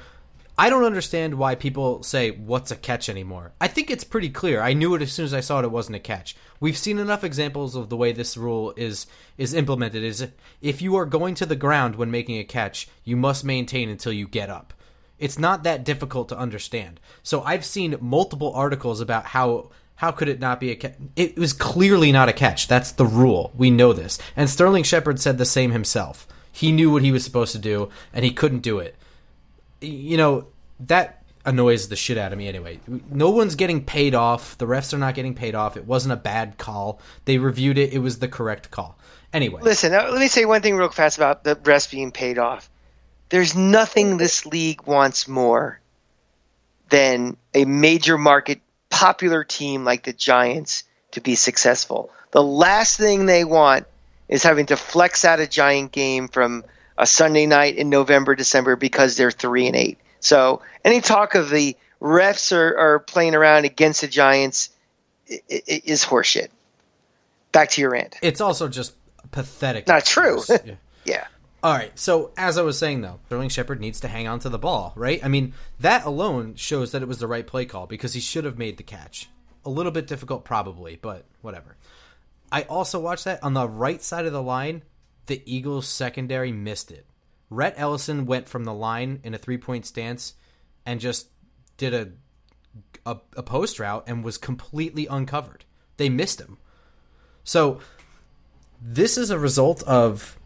I 0.63 0.71
don't 0.71 0.85
understand 0.85 1.35
why 1.35 1.57
people 1.57 2.05
say 2.05 2.31
what's 2.31 2.71
a 2.71 2.77
catch 2.77 3.09
anymore. 3.09 3.51
I 3.61 3.67
think 3.67 3.91
it's 3.91 4.05
pretty 4.05 4.29
clear. 4.29 4.63
I 4.63 4.75
knew 4.75 4.95
it 4.95 5.03
as 5.03 5.11
soon 5.11 5.25
as 5.25 5.35
I 5.35 5.41
saw 5.41 5.59
it 5.59 5.65
it 5.65 5.73
wasn't 5.73 5.97
a 5.97 5.99
catch. 5.99 6.37
We've 6.61 6.77
seen 6.77 7.01
enough 7.01 7.25
examples 7.25 7.75
of 7.75 7.89
the 7.89 7.97
way 7.97 8.13
this 8.13 8.37
rule 8.37 8.73
is 8.77 9.09
is 9.37 9.55
implemented 9.55 10.05
is 10.05 10.29
if 10.61 10.81
you 10.81 10.95
are 10.95 11.05
going 11.05 11.35
to 11.35 11.47
the 11.47 11.57
ground 11.57 11.97
when 11.97 12.13
making 12.13 12.39
a 12.39 12.45
catch, 12.45 12.87
you 13.03 13.17
must 13.17 13.45
maintain 13.45 13.89
until 13.89 14.13
you 14.13 14.29
get 14.29 14.51
up. 14.51 14.73
It's 15.19 15.37
not 15.37 15.65
that 15.65 15.83
difficult 15.83 16.29
to 16.29 16.39
understand. 16.39 17.01
So 17.25 17.43
I've 17.43 17.65
seen 17.65 17.97
multiple 18.01 18.53
articles 18.55 19.01
about 19.01 19.25
how 19.25 19.71
how 19.97 20.13
could 20.13 20.29
it 20.29 20.39
not 20.39 20.61
be 20.61 20.71
a 20.71 20.77
catch? 20.77 20.95
It 21.17 21.37
was 21.37 21.53
clearly 21.55 22.13
not 22.13 22.29
a 22.29 22.33
catch. 22.33 22.69
That's 22.69 22.93
the 22.93 23.05
rule. 23.05 23.51
We 23.57 23.73
know 23.73 23.93
this. 23.93 24.17
And 24.37 24.49
Sterling 24.49 24.85
Shepard 24.85 25.19
said 25.19 25.39
the 25.39 25.45
same 25.45 25.73
himself. 25.73 26.29
He 26.53 26.71
knew 26.71 26.93
what 26.93 27.03
he 27.03 27.11
was 27.11 27.25
supposed 27.25 27.51
to 27.51 27.59
do 27.59 27.89
and 28.13 28.25
he 28.25 28.31
couldn't 28.31 28.61
do 28.61 28.79
it 28.79 28.95
you 29.83 30.17
know 30.17 30.47
that 30.87 31.23
annoys 31.45 31.89
the 31.89 31.97
shit 31.97 32.19
out 32.19 32.33
of 32.33 32.39
me 32.39 32.49
anyway. 32.49 32.81
No 33.11 33.31
one's 33.31 33.55
getting 33.55 33.85
paid 33.85 34.15
off. 34.15 34.57
The 34.59 34.67
refs 34.67 34.95
are 34.95 34.99
not 34.99 35.15
getting 35.15 35.35
paid 35.35 35.55
off. 35.55 35.77
It 35.77 35.87
wasn't 35.87 36.13
a 36.13 36.17
bad 36.17 36.59
call. 36.59 37.01
They 37.25 37.39
reviewed 37.39 37.79
it. 37.79 37.93
It 37.93 37.99
was 37.99 38.19
the 38.19 38.29
correct 38.29 38.71
call. 38.71 38.97
Anyway, 39.33 39.63
listen. 39.63 39.93
Let 39.93 40.13
me 40.13 40.29
say 40.29 40.45
one 40.45 40.63
thing 40.63 40.77
real 40.77 40.91
fast 40.91 41.17
about 41.17 41.43
the 41.43 41.57
refs 41.57 41.91
being 41.91 42.13
paid 42.13 42.39
off. 42.39 42.69
There's 43.31 43.57
nothing 43.57 44.19
this 44.19 44.45
league 44.45 44.87
wants 44.87 45.27
more 45.27 45.81
than 46.91 47.39
a 47.55 47.65
major 47.65 48.19
market 48.19 48.61
popular 48.91 49.43
team 49.43 49.85
like 49.85 50.05
the 50.05 50.13
Giants 50.13 50.85
to 51.13 51.23
be 51.23 51.35
successful. 51.35 52.11
The 52.33 52.43
last 52.43 52.99
thing 52.99 53.25
they 53.25 53.45
want 53.45 53.87
is 54.29 54.43
having 54.43 54.67
to 54.67 54.77
flex 54.77 55.25
out 55.25 55.41
a 55.41 55.47
Giant 55.47 55.93
game 55.93 56.29
from 56.29 56.65
a 56.99 57.07
Sunday 57.07 57.47
night 57.47 57.77
in 57.77 57.89
November, 57.89 58.35
December 58.35 58.77
because 58.77 59.17
they're 59.17 59.31
three 59.31 59.67
and 59.67 59.77
eight. 59.77 59.99
So 60.23 60.63
any 60.85 61.01
talk 61.01 61.35
of 61.35 61.51
the 61.51 61.77
refs 62.01 62.57
are, 62.57 62.77
are 62.79 62.99
playing 63.01 63.35
around 63.35 63.65
against 63.65 64.01
the 64.01 64.09
Giants 64.09 64.71
is 65.27 66.05
horseshit. 66.05 66.49
Back 67.51 67.71
to 67.71 67.81
your 67.81 67.91
rant. 67.91 68.17
It's 68.23 68.41
also 68.41 68.69
just 68.69 68.95
pathetic. 69.31 69.87
Not 69.87 70.07
true. 70.07 70.41
yeah. 70.65 70.75
yeah. 71.05 71.27
All 71.63 71.75
right. 71.75 71.97
So 71.99 72.31
as 72.37 72.57
I 72.57 72.63
was 72.63 72.79
saying 72.79 73.03
though, 73.03 73.21
Sterling 73.27 73.51
Shepard 73.51 73.81
needs 73.81 74.01
to 74.01 74.09
hang 74.09 74.27
on 74.27 74.39
to 74.41 74.49
the 74.49 74.59
ball, 74.59 74.93
right? 74.97 75.23
I 75.23 75.29
mean, 75.29 75.53
that 75.81 76.05
alone 76.07 76.55
shows 76.55 76.93
that 76.93 77.03
it 77.03 77.09
was 77.09 77.19
the 77.19 77.27
right 77.27 77.47
play 77.47 77.67
call 77.67 77.87
because 77.87 78.15
he 78.15 78.21
should 78.21 78.45
have 78.45 78.59
made 78.59 78.79
the 78.79 78.83
catch. 78.83 79.29
A 79.65 79.71
little 79.71 79.93
bit 79.93 80.07
difficult, 80.07 80.45
probably, 80.45 80.97
but 80.97 81.25
whatever. 81.41 81.77
I 82.51 82.63
also 82.63 82.99
watched 82.99 83.25
that 83.25 83.43
on 83.43 83.55
the 83.55 83.69
right 83.69 84.03
side 84.03 84.27
of 84.27 84.33
the 84.33 84.43
line 84.43 84.83
the 85.27 85.43
Eagles 85.47 85.87
secondary 85.87 86.53
missed 86.53 86.91
it. 86.91 87.07
Rhett 87.55 87.75
Ellison 87.77 88.27
went 88.27 88.49
from 88.49 88.65
the 88.65 88.75
line 88.75 89.21
in 89.23 89.35
a 89.35 89.39
three 89.39 89.59
point 89.59 89.87
stance 89.87 90.35
and 90.87 91.01
just 91.01 91.29
did 91.77 91.95
a, 91.95 92.09
a, 93.05 93.19
a 93.37 93.43
post 93.43 93.79
route 93.79 94.05
and 94.07 94.25
was 94.25 94.39
completely 94.39 95.07
uncovered. 95.07 95.65
They 95.97 96.09
missed 96.09 96.41
him. 96.41 96.59
So 97.45 97.81
this 98.81 99.17
is 99.17 99.31
a 99.31 99.39
result 99.39 99.83
of 99.85 100.39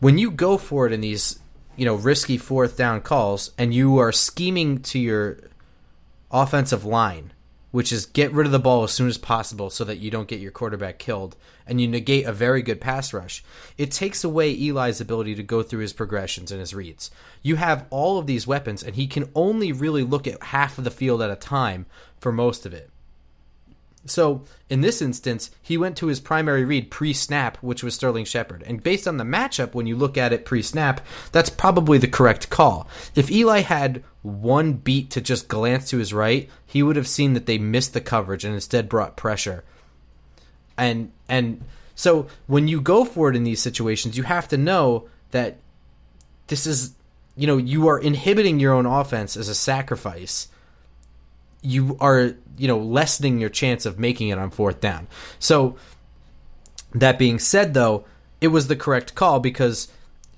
when 0.00 0.18
you 0.18 0.30
go 0.30 0.56
for 0.56 0.86
it 0.86 0.92
in 0.92 1.00
these 1.00 1.40
you 1.76 1.84
know 1.84 1.94
risky 1.94 2.36
fourth 2.36 2.76
down 2.76 3.00
calls 3.00 3.52
and 3.58 3.72
you 3.74 3.98
are 3.98 4.12
scheming 4.12 4.78
to 4.78 4.98
your 4.98 5.38
offensive 6.30 6.84
line 6.84 7.32
which 7.72 7.92
is 7.92 8.06
get 8.06 8.32
rid 8.32 8.46
of 8.46 8.52
the 8.52 8.58
ball 8.58 8.84
as 8.84 8.92
soon 8.92 9.08
as 9.08 9.18
possible 9.18 9.68
so 9.70 9.82
that 9.82 9.98
you 9.98 10.10
don't 10.10 10.28
get 10.28 10.38
your 10.38 10.52
quarterback 10.52 10.98
killed 10.98 11.34
and 11.66 11.80
you 11.80 11.88
negate 11.88 12.26
a 12.26 12.32
very 12.32 12.62
good 12.62 12.80
pass 12.80 13.12
rush. 13.12 13.42
It 13.76 13.90
takes 13.90 14.22
away 14.22 14.52
Eli's 14.52 15.00
ability 15.00 15.34
to 15.34 15.42
go 15.42 15.62
through 15.62 15.80
his 15.80 15.92
progressions 15.92 16.52
and 16.52 16.60
his 16.60 16.74
reads. 16.74 17.10
You 17.42 17.56
have 17.56 17.86
all 17.90 18.18
of 18.18 18.26
these 18.26 18.46
weapons 18.46 18.82
and 18.82 18.94
he 18.94 19.06
can 19.08 19.30
only 19.34 19.72
really 19.72 20.04
look 20.04 20.28
at 20.28 20.42
half 20.44 20.78
of 20.78 20.84
the 20.84 20.90
field 20.90 21.22
at 21.22 21.30
a 21.30 21.36
time 21.36 21.86
for 22.20 22.30
most 22.30 22.64
of 22.66 22.74
it. 22.74 22.90
So 24.04 24.44
in 24.68 24.80
this 24.80 25.00
instance, 25.00 25.50
he 25.62 25.76
went 25.76 25.96
to 25.98 26.08
his 26.08 26.20
primary 26.20 26.64
read 26.64 26.90
pre 26.90 27.12
snap, 27.12 27.56
which 27.58 27.84
was 27.84 27.94
Sterling 27.94 28.24
Shepard. 28.24 28.64
And 28.66 28.82
based 28.82 29.06
on 29.06 29.16
the 29.16 29.24
matchup, 29.24 29.74
when 29.74 29.86
you 29.86 29.96
look 29.96 30.18
at 30.18 30.32
it 30.32 30.44
pre 30.44 30.62
snap, 30.62 31.00
that's 31.30 31.50
probably 31.50 31.98
the 31.98 32.08
correct 32.08 32.50
call. 32.50 32.88
If 33.14 33.30
Eli 33.30 33.60
had 33.60 34.02
one 34.22 34.74
beat 34.74 35.10
to 35.10 35.20
just 35.20 35.48
glance 35.48 35.90
to 35.90 35.98
his 35.98 36.14
right, 36.14 36.48
he 36.64 36.82
would 36.82 36.96
have 36.96 37.08
seen 37.08 37.34
that 37.34 37.46
they 37.46 37.58
missed 37.58 37.92
the 37.92 38.00
coverage 38.00 38.44
and 38.44 38.54
instead 38.54 38.88
brought 38.88 39.16
pressure. 39.16 39.64
And 40.78 41.12
and 41.28 41.62
so 41.94 42.26
when 42.46 42.68
you 42.68 42.80
go 42.80 43.04
for 43.04 43.28
it 43.28 43.36
in 43.36 43.44
these 43.44 43.60
situations, 43.60 44.16
you 44.16 44.22
have 44.22 44.48
to 44.48 44.56
know 44.56 45.08
that 45.32 45.58
this 46.46 46.66
is 46.66 46.94
you 47.34 47.46
know, 47.46 47.56
you 47.56 47.88
are 47.88 47.98
inhibiting 47.98 48.60
your 48.60 48.74
own 48.74 48.84
offense 48.84 49.38
as 49.38 49.48
a 49.48 49.54
sacrifice 49.54 50.48
you 51.62 51.96
are 52.00 52.34
you 52.58 52.68
know 52.68 52.78
lessening 52.78 53.38
your 53.38 53.48
chance 53.48 53.86
of 53.86 53.98
making 53.98 54.28
it 54.28 54.38
on 54.38 54.50
fourth 54.50 54.80
down. 54.80 55.06
So 55.38 55.76
that 56.92 57.18
being 57.18 57.38
said, 57.38 57.72
though, 57.72 58.04
it 58.40 58.48
was 58.48 58.66
the 58.66 58.76
correct 58.76 59.14
call 59.14 59.40
because 59.40 59.88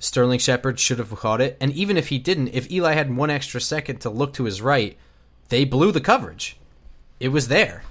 Sterling 0.05 0.39
Shepard 0.39 0.79
should 0.79 0.99
have 0.99 1.11
caught 1.17 1.41
it, 1.41 1.57
and 1.63 1.73
even 1.73 1.97
if 1.97 2.09
he 2.09 2.19
didn't, 2.19 2.49
if 2.49 2.71
Eli 2.71 2.93
had 2.93 3.17
one 3.17 3.31
extra 3.31 3.59
second 3.59 4.01
to 4.01 4.11
look 4.11 4.35
to 4.35 4.45
his 4.45 4.61
right, 4.61 4.99
they 5.49 5.65
blew 5.65 5.93
the 5.93 6.01
coverage. 6.01 6.59
It 7.21 7.29
was 7.29 7.49
there. 7.49 7.85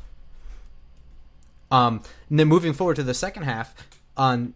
Um, 1.71 2.03
and 2.29 2.37
then 2.37 2.47
moving 2.47 2.73
forward 2.73 2.97
to 2.97 3.03
the 3.03 3.15
second 3.15 3.43
half, 3.43 3.73
on 4.15 4.53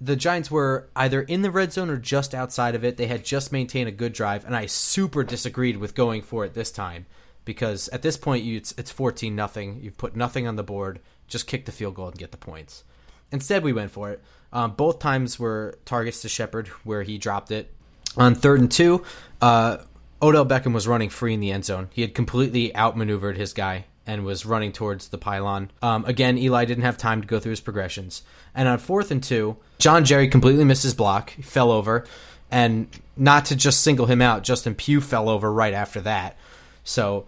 the 0.00 0.16
Giants 0.16 0.50
were 0.50 0.88
either 0.96 1.22
in 1.22 1.42
the 1.42 1.52
red 1.52 1.72
zone 1.72 1.88
or 1.88 1.98
just 1.98 2.34
outside 2.34 2.74
of 2.74 2.84
it. 2.84 2.96
They 2.96 3.06
had 3.06 3.24
just 3.24 3.52
maintained 3.52 3.88
a 3.88 3.92
good 3.92 4.12
drive, 4.12 4.44
and 4.44 4.56
I 4.56 4.66
super 4.66 5.22
disagreed 5.22 5.76
with 5.76 5.94
going 5.94 6.22
for 6.22 6.44
it 6.44 6.54
this 6.54 6.72
time 6.72 7.06
because 7.44 7.88
at 7.90 8.02
this 8.02 8.16
point 8.16 8.42
you, 8.42 8.56
it's 8.56 8.74
it's 8.76 8.90
14 8.90 9.36
nothing. 9.36 9.78
You've 9.80 9.98
put 9.98 10.16
nothing 10.16 10.48
on 10.48 10.56
the 10.56 10.64
board. 10.64 10.98
Just 11.28 11.46
kick 11.46 11.64
the 11.64 11.70
field 11.70 11.94
goal 11.94 12.08
and 12.08 12.18
get 12.18 12.32
the 12.32 12.36
points. 12.36 12.82
Instead, 13.32 13.62
we 13.62 13.72
went 13.72 13.90
for 13.90 14.10
it. 14.10 14.22
Um, 14.52 14.72
both 14.72 14.98
times 14.98 15.38
were 15.38 15.78
targets 15.84 16.22
to 16.22 16.28
Shepard, 16.28 16.68
where 16.84 17.02
he 17.02 17.18
dropped 17.18 17.50
it. 17.50 17.72
On 18.16 18.34
third 18.34 18.60
and 18.60 18.70
two, 18.70 19.04
uh, 19.42 19.78
Odell 20.20 20.46
Beckham 20.46 20.72
was 20.72 20.88
running 20.88 21.10
free 21.10 21.34
in 21.34 21.40
the 21.40 21.52
end 21.52 21.64
zone. 21.64 21.88
He 21.92 22.02
had 22.02 22.14
completely 22.14 22.74
outmaneuvered 22.74 23.36
his 23.36 23.52
guy 23.52 23.84
and 24.06 24.24
was 24.24 24.46
running 24.46 24.72
towards 24.72 25.08
the 25.08 25.18
pylon. 25.18 25.70
Um, 25.82 26.04
again, 26.06 26.38
Eli 26.38 26.64
didn't 26.64 26.84
have 26.84 26.96
time 26.96 27.20
to 27.20 27.28
go 27.28 27.38
through 27.38 27.50
his 27.50 27.60
progressions. 27.60 28.22
And 28.54 28.66
on 28.66 28.78
fourth 28.78 29.10
and 29.10 29.22
two, 29.22 29.58
John 29.78 30.06
Jerry 30.06 30.28
completely 30.28 30.64
missed 30.64 30.82
his 30.82 30.94
block, 30.94 31.30
fell 31.42 31.70
over, 31.70 32.06
and 32.50 32.88
not 33.16 33.44
to 33.46 33.56
just 33.56 33.82
single 33.82 34.06
him 34.06 34.22
out, 34.22 34.44
Justin 34.44 34.74
Pugh 34.74 35.02
fell 35.02 35.28
over 35.28 35.52
right 35.52 35.74
after 35.74 36.00
that. 36.00 36.38
So 36.84 37.26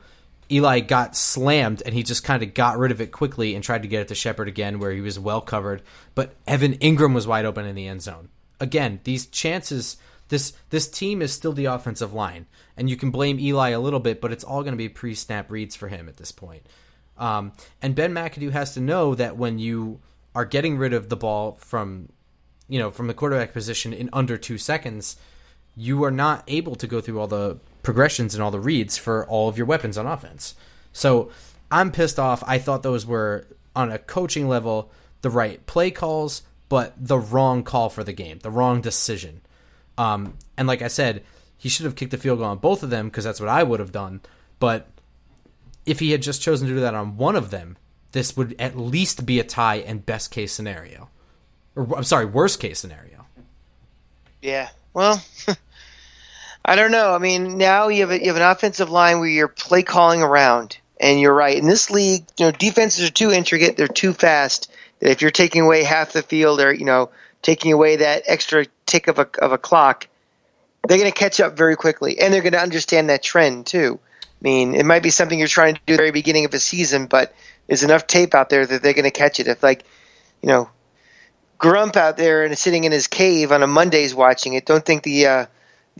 Eli 0.50 0.80
got 0.80 1.16
slammed 1.16 1.82
and 1.84 1.94
he 1.94 2.02
just 2.02 2.24
kind 2.24 2.42
of 2.42 2.54
got 2.54 2.78
rid 2.78 2.90
of 2.90 3.00
it 3.00 3.12
quickly 3.12 3.54
and 3.54 3.62
tried 3.62 3.82
to 3.82 3.88
get 3.88 4.02
it 4.02 4.08
to 4.08 4.14
Shepard 4.14 4.48
again 4.48 4.78
where 4.78 4.92
he 4.92 5.00
was 5.00 5.18
well 5.18 5.40
covered. 5.40 5.82
But 6.14 6.34
Evan 6.46 6.74
Engram 6.78 7.14
was 7.14 7.26
wide 7.26 7.44
open 7.44 7.66
in 7.66 7.74
the 7.74 7.86
end 7.86 8.02
zone. 8.02 8.28
Again, 8.58 9.00
these 9.04 9.26
chances 9.26 9.96
this 10.30 10.54
this 10.70 10.88
team 10.88 11.20
is 11.20 11.32
still 11.32 11.52
the 11.52 11.66
offensive 11.66 12.14
line. 12.14 12.46
And 12.76 12.88
you 12.88 12.96
can 12.96 13.10
blame 13.10 13.38
Eli 13.38 13.70
a 13.70 13.80
little 13.80 14.00
bit, 14.00 14.20
but 14.20 14.32
it's 14.32 14.44
all 14.44 14.62
going 14.62 14.72
to 14.72 14.78
be 14.78 14.88
pre 14.88 15.14
snap 15.14 15.50
reads 15.50 15.76
for 15.76 15.88
him 15.88 16.08
at 16.08 16.16
this 16.16 16.32
point. 16.32 16.66
Um, 17.18 17.52
and 17.82 17.94
Ben 17.94 18.14
McAdoo 18.14 18.52
has 18.52 18.72
to 18.74 18.80
know 18.80 19.14
that 19.14 19.36
when 19.36 19.58
you 19.58 20.00
are 20.34 20.46
getting 20.46 20.78
rid 20.78 20.94
of 20.94 21.08
the 21.08 21.16
ball 21.16 21.58
from 21.60 22.08
you 22.68 22.78
know 22.78 22.90
from 22.90 23.08
the 23.08 23.14
quarterback 23.14 23.52
position 23.52 23.92
in 23.92 24.08
under 24.12 24.38
two 24.38 24.56
seconds, 24.56 25.16
you 25.76 26.02
are 26.04 26.10
not 26.10 26.44
able 26.48 26.76
to 26.76 26.86
go 26.86 27.00
through 27.00 27.20
all 27.20 27.26
the 27.26 27.58
progressions 27.82 28.34
and 28.34 28.42
all 28.42 28.50
the 28.50 28.60
reads 28.60 28.96
for 28.96 29.26
all 29.26 29.48
of 29.48 29.56
your 29.56 29.66
weapons 29.66 29.96
on 29.98 30.06
offense. 30.06 30.54
So 30.92 31.30
I'm 31.70 31.92
pissed 31.92 32.18
off. 32.18 32.42
I 32.46 32.58
thought 32.58 32.82
those 32.82 33.06
were 33.06 33.46
on 33.74 33.90
a 33.90 33.98
coaching 33.98 34.48
level 34.48 34.90
the 35.22 35.30
right 35.30 35.64
play 35.66 35.90
calls, 35.90 36.42
but 36.68 36.94
the 36.96 37.18
wrong 37.18 37.62
call 37.62 37.90
for 37.90 38.04
the 38.04 38.12
game, 38.12 38.38
the 38.40 38.50
wrong 38.50 38.80
decision. 38.80 39.42
Um, 39.98 40.34
and 40.56 40.66
like 40.66 40.82
I 40.82 40.88
said, 40.88 41.22
he 41.56 41.68
should 41.68 41.84
have 41.84 41.94
kicked 41.94 42.10
the 42.10 42.16
field 42.18 42.38
goal 42.38 42.48
on 42.48 42.58
both 42.58 42.82
of 42.82 42.90
them 42.90 43.08
because 43.08 43.24
that's 43.24 43.40
what 43.40 43.48
I 43.48 43.62
would 43.62 43.80
have 43.80 43.92
done. 43.92 44.22
But 44.58 44.88
if 45.84 46.00
he 46.00 46.12
had 46.12 46.22
just 46.22 46.42
chosen 46.42 46.68
to 46.68 46.74
do 46.74 46.80
that 46.80 46.94
on 46.94 47.16
one 47.16 47.36
of 47.36 47.50
them, 47.50 47.76
this 48.12 48.36
would 48.36 48.56
at 48.58 48.78
least 48.78 49.26
be 49.26 49.38
a 49.38 49.44
tie 49.44 49.76
and 49.76 50.04
best 50.04 50.30
case 50.30 50.52
scenario. 50.52 51.10
Or 51.76 51.96
I'm 51.96 52.04
sorry, 52.04 52.24
worst 52.24 52.60
case 52.60 52.78
scenario. 52.78 53.26
Yeah. 54.42 54.70
Well, 54.94 55.22
I 56.64 56.76
don't 56.76 56.90
know. 56.90 57.14
I 57.14 57.18
mean, 57.18 57.58
now 57.58 57.88
you 57.88 58.02
have 58.02 58.10
a, 58.10 58.20
you 58.20 58.26
have 58.26 58.36
an 58.36 58.42
offensive 58.42 58.90
line 58.90 59.18
where 59.18 59.28
you're 59.28 59.48
play 59.48 59.82
calling 59.82 60.22
around, 60.22 60.78
and 61.00 61.20
you're 61.20 61.34
right. 61.34 61.56
In 61.56 61.66
this 61.66 61.90
league, 61.90 62.24
you 62.38 62.46
know, 62.46 62.52
defenses 62.52 63.08
are 63.08 63.12
too 63.12 63.30
intricate. 63.30 63.76
They're 63.76 63.88
too 63.88 64.12
fast. 64.12 64.70
That 65.00 65.10
if 65.10 65.22
you're 65.22 65.30
taking 65.30 65.62
away 65.62 65.82
half 65.82 66.12
the 66.12 66.22
field, 66.22 66.60
or 66.60 66.72
you 66.72 66.84
know, 66.84 67.10
taking 67.42 67.72
away 67.72 67.96
that 67.96 68.24
extra 68.26 68.66
tick 68.86 69.08
of 69.08 69.18
a 69.18 69.28
of 69.40 69.52
a 69.52 69.58
clock, 69.58 70.06
they're 70.86 70.98
going 70.98 71.10
to 71.10 71.18
catch 71.18 71.40
up 71.40 71.56
very 71.56 71.76
quickly, 71.76 72.20
and 72.20 72.32
they're 72.32 72.42
going 72.42 72.52
to 72.52 72.60
understand 72.60 73.08
that 73.08 73.22
trend 73.22 73.66
too. 73.66 73.98
I 74.22 74.42
mean, 74.42 74.74
it 74.74 74.86
might 74.86 75.02
be 75.02 75.10
something 75.10 75.38
you're 75.38 75.48
trying 75.48 75.74
to 75.74 75.80
do 75.86 75.94
at 75.94 75.96
the 75.96 76.02
very 76.02 76.12
beginning 76.12 76.44
of 76.46 76.54
a 76.54 76.58
season, 76.58 77.06
but 77.06 77.34
there's 77.66 77.82
enough 77.82 78.06
tape 78.06 78.34
out 78.34 78.48
there 78.48 78.64
that 78.64 78.82
they're 78.82 78.94
going 78.94 79.04
to 79.04 79.10
catch 79.10 79.38
it. 79.38 79.48
If 79.48 79.62
like, 79.62 79.84
you 80.40 80.48
know, 80.48 80.70
Grump 81.60 81.94
out 81.98 82.16
there 82.16 82.42
and 82.42 82.56
sitting 82.56 82.84
in 82.84 82.92
his 82.92 83.06
cave 83.06 83.52
on 83.52 83.62
a 83.62 83.66
Mondays 83.66 84.14
watching 84.14 84.54
it, 84.54 84.64
don't 84.64 84.84
think 84.84 85.02
the 85.02 85.26
uh, 85.26 85.46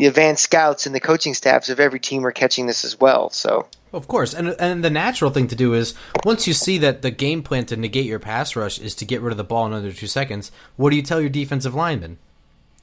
the 0.00 0.07
advanced 0.07 0.45
scouts 0.45 0.87
and 0.87 0.95
the 0.95 1.00
coaching 1.00 1.35
staffs 1.35 1.69
of 1.69 1.78
every 1.78 2.00
team 2.00 2.25
are 2.25 2.33
catching 2.33 2.66
this 2.66 2.87
as 2.87 2.99
well. 2.99 3.28
So 3.28 3.66
Of 3.92 4.09
course, 4.09 4.33
and 4.33 4.57
and 4.59 4.83
the 4.83 4.88
natural 4.88 5.30
thing 5.30 5.47
to 5.49 5.54
do 5.54 5.75
is 5.75 5.95
once 6.25 6.47
you 6.47 6.54
see 6.54 6.78
that 6.78 7.02
the 7.02 7.11
game 7.11 7.42
plan 7.42 7.66
to 7.66 7.76
negate 7.76 8.07
your 8.07 8.19
pass 8.19 8.57
rush 8.57 8.78
is 8.78 8.95
to 8.95 9.04
get 9.04 9.21
rid 9.21 9.30
of 9.30 9.37
the 9.37 9.45
ball 9.45 9.66
in 9.66 9.75
under 9.75 9.92
two 9.92 10.07
seconds, 10.07 10.50
what 10.76 10.88
do 10.88 10.97
you 10.97 11.02
tell 11.02 11.21
your 11.21 11.28
defensive 11.28 11.75
lineman? 11.75 12.16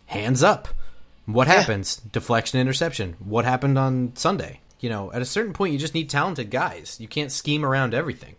Hands 0.06 0.44
up. 0.44 0.68
What 1.26 1.48
happens? 1.48 1.96
Deflection, 1.96 2.60
interception. 2.60 3.16
What 3.18 3.46
happened 3.46 3.80
on 3.80 4.16
Sunday? 4.16 4.62
You 4.80 4.92
know, 4.92 5.12
at 5.12 5.24
a 5.24 5.26
certain 5.26 5.54
point, 5.54 5.74
you 5.74 5.80
just 5.80 5.96
need 5.96 6.12
talented 6.12 6.52
guys. 6.52 6.98
You 7.00 7.08
can't 7.08 7.32
scheme 7.32 7.66
around 7.66 7.96
everything. 7.96 8.36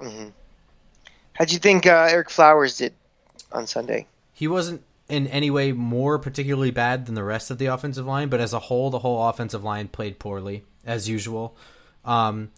how'd 0.00 1.50
you 1.50 1.58
think 1.58 1.86
uh, 1.86 2.06
Ereck 2.08 2.30
Flowers 2.30 2.78
did 2.78 2.94
on 3.50 3.66
Sunday? 3.66 4.06
He 4.32 4.46
wasn't 4.46 4.84
in 5.08 5.26
any 5.28 5.50
way 5.50 5.72
more 5.72 6.18
particularly 6.18 6.70
bad 6.70 7.06
than 7.06 7.14
the 7.14 7.22
rest 7.22 7.50
of 7.50 7.58
the 7.58 7.66
offensive 7.66 8.06
line, 8.06 8.28
but 8.28 8.40
as 8.40 8.52
a 8.52 8.58
whole, 8.58 8.90
the 8.90 8.98
whole 8.98 9.28
offensive 9.28 9.62
line 9.62 9.88
played 9.88 10.18
poorly 10.18 10.64
as 10.84 11.08
usual. 11.08 11.56
Um, 12.04 12.50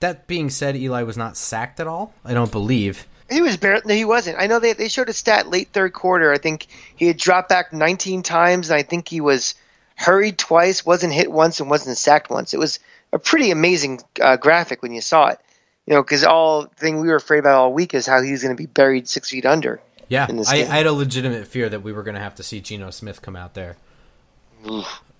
that 0.00 0.26
being 0.26 0.50
said, 0.50 0.76
Eli 0.76 1.02
was 1.02 1.16
not 1.16 1.36
sacked 1.36 1.78
at 1.78 1.86
all. 1.86 2.12
I 2.24 2.34
don't 2.34 2.50
believe. 2.50 3.06
He 3.30 3.40
was 3.40 3.56
barely. 3.56 3.82
No, 3.86 3.94
he 3.94 4.04
wasn't. 4.04 4.38
I 4.38 4.46
know 4.46 4.58
they 4.58 4.72
they 4.72 4.88
showed 4.88 5.08
a 5.08 5.12
stat 5.12 5.48
late 5.48 5.68
third 5.72 5.92
quarter. 5.92 6.32
I 6.32 6.38
think 6.38 6.66
he 6.96 7.06
had 7.06 7.16
dropped 7.16 7.48
back 7.48 7.72
19 7.72 8.22
times, 8.22 8.68
and 8.68 8.76
I 8.76 8.82
think 8.82 9.08
he 9.08 9.20
was 9.20 9.54
hurried 9.96 10.38
twice, 10.38 10.84
wasn't 10.84 11.12
hit 11.12 11.30
once, 11.30 11.60
and 11.60 11.70
wasn't 11.70 11.96
sacked 11.96 12.30
once. 12.30 12.52
It 12.52 12.58
was 12.58 12.78
a 13.12 13.18
pretty 13.18 13.50
amazing 13.50 14.00
uh, 14.20 14.36
graphic 14.36 14.82
when 14.82 14.92
you 14.92 15.00
saw 15.00 15.28
it. 15.28 15.38
You 15.86 15.94
know, 15.94 16.02
because 16.02 16.24
all 16.24 16.66
thing 16.66 17.00
we 17.00 17.08
were 17.08 17.16
afraid 17.16 17.38
about 17.38 17.58
all 17.58 17.72
week 17.72 17.94
is 17.94 18.06
how 18.06 18.22
he 18.22 18.32
was 18.32 18.42
going 18.42 18.56
to 18.56 18.60
be 18.60 18.66
buried 18.66 19.08
six 19.08 19.30
feet 19.30 19.46
under. 19.46 19.80
Yeah, 20.12 20.26
I. 20.46 20.56
I 20.56 20.76
had 20.76 20.84
a 20.84 20.92
legitimate 20.92 21.46
fear 21.46 21.70
that 21.70 21.82
we 21.82 21.90
were 21.90 22.02
going 22.02 22.16
to 22.16 22.20
have 22.20 22.34
to 22.34 22.42
see 22.42 22.60
Geno 22.60 22.90
Smith 22.90 23.22
come 23.22 23.34
out 23.34 23.54
there. 23.54 23.78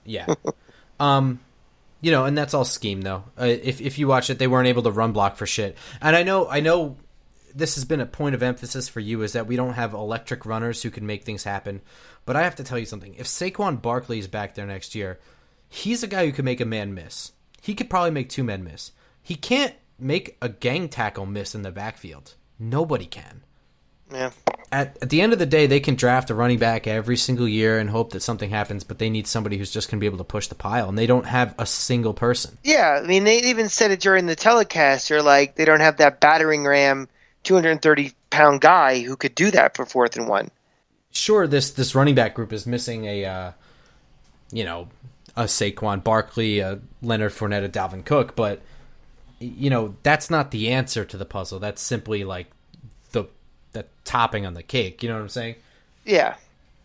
yeah, 0.04 0.34
um, 1.00 1.40
you 2.02 2.10
know, 2.10 2.26
and 2.26 2.36
that's 2.36 2.52
all 2.52 2.66
scheme 2.66 3.00
though. 3.00 3.24
Uh, 3.40 3.46
if 3.46 3.80
if 3.80 3.98
you 3.98 4.06
watch 4.06 4.28
it, 4.28 4.38
they 4.38 4.46
weren't 4.46 4.68
able 4.68 4.82
to 4.82 4.90
run 4.90 5.12
block 5.12 5.36
for 5.36 5.46
shit. 5.46 5.78
And 6.02 6.14
I 6.14 6.24
know, 6.24 6.46
I 6.46 6.60
know, 6.60 6.98
this 7.54 7.76
has 7.76 7.86
been 7.86 8.02
a 8.02 8.06
point 8.06 8.34
of 8.34 8.42
emphasis 8.42 8.86
for 8.90 9.00
you 9.00 9.22
is 9.22 9.32
that 9.32 9.46
we 9.46 9.56
don't 9.56 9.72
have 9.72 9.94
electric 9.94 10.44
runners 10.44 10.82
who 10.82 10.90
can 10.90 11.06
make 11.06 11.24
things 11.24 11.44
happen. 11.44 11.80
But 12.26 12.36
I 12.36 12.42
have 12.42 12.56
to 12.56 12.64
tell 12.64 12.78
you 12.78 12.84
something. 12.84 13.14
If 13.14 13.26
Saquon 13.26 13.80
Barkley 13.80 14.18
is 14.18 14.28
back 14.28 14.54
there 14.54 14.66
next 14.66 14.94
year, 14.94 15.18
he's 15.70 16.02
a 16.02 16.06
guy 16.06 16.26
who 16.26 16.32
can 16.32 16.44
make 16.44 16.60
a 16.60 16.66
man 16.66 16.92
miss. 16.92 17.32
He 17.62 17.74
could 17.74 17.88
probably 17.88 18.10
make 18.10 18.28
two 18.28 18.44
men 18.44 18.62
miss. 18.62 18.92
He 19.22 19.36
can't 19.36 19.74
make 19.98 20.36
a 20.42 20.50
gang 20.50 20.90
tackle 20.90 21.24
miss 21.24 21.54
in 21.54 21.62
the 21.62 21.72
backfield. 21.72 22.34
Nobody 22.58 23.06
can 23.06 23.42
Yeah. 24.12 24.30
at, 24.70 24.96
at 25.02 25.10
the 25.10 25.20
end 25.20 25.32
of 25.32 25.38
the 25.38 25.46
day, 25.46 25.66
they 25.66 25.80
can 25.80 25.94
draft 25.94 26.30
a 26.30 26.34
running 26.34 26.58
back 26.58 26.86
every 26.86 27.16
single 27.16 27.48
year 27.48 27.78
and 27.78 27.90
hope 27.90 28.12
that 28.12 28.20
something 28.20 28.50
happens, 28.50 28.84
but 28.84 28.98
they 28.98 29.10
need 29.10 29.26
somebody 29.26 29.58
who's 29.58 29.70
just 29.70 29.90
going 29.90 29.98
to 29.98 30.00
be 30.00 30.06
able 30.06 30.18
to 30.18 30.24
push 30.24 30.48
the 30.48 30.54
pile, 30.54 30.88
and 30.88 30.98
they 30.98 31.06
don't 31.06 31.26
have 31.26 31.54
a 31.58 31.66
single 31.66 32.14
person. 32.14 32.58
Yeah, 32.64 33.00
I 33.02 33.06
mean, 33.06 33.24
they 33.24 33.38
even 33.42 33.68
said 33.68 33.90
it 33.90 34.00
during 34.00 34.26
the 34.26 34.36
telecast. 34.36 35.08
They're 35.08 35.22
like, 35.22 35.56
they 35.56 35.64
don't 35.64 35.80
have 35.80 35.98
that 35.98 36.20
battering 36.20 36.64
ram, 36.64 37.08
230 37.44 38.12
pound 38.30 38.60
guy 38.60 39.00
who 39.00 39.16
could 39.16 39.34
do 39.34 39.50
that 39.50 39.76
for 39.76 39.84
fourth 39.84 40.16
and 40.16 40.28
one. 40.28 40.50
Sure, 41.10 41.46
this 41.46 41.70
this 41.72 41.94
running 41.94 42.14
back 42.14 42.34
group 42.34 42.52
is 42.52 42.66
missing 42.66 43.04
a, 43.04 43.24
uh, 43.26 43.52
you 44.50 44.64
know, 44.64 44.88
a 45.36 45.44
Saquon 45.44 46.02
Barkley, 46.02 46.60
a 46.60 46.80
Leonard 47.02 47.32
Fournette, 47.32 47.64
a 47.64 47.68
Dalvin 47.68 48.04
Cook, 48.04 48.34
but 48.34 48.62
you 49.38 49.68
know 49.70 49.96
that's 50.02 50.30
not 50.30 50.50
the 50.52 50.70
answer 50.70 51.04
to 51.04 51.16
the 51.16 51.24
puzzle. 51.24 51.58
That's 51.58 51.82
simply 51.82 52.24
like 52.24 52.46
the 53.72 53.86
topping 54.04 54.46
on 54.46 54.54
the 54.54 54.62
cake. 54.62 55.02
You 55.02 55.08
know 55.08 55.16
what 55.16 55.22
I'm 55.22 55.28
saying? 55.28 55.56
Yeah, 56.04 56.34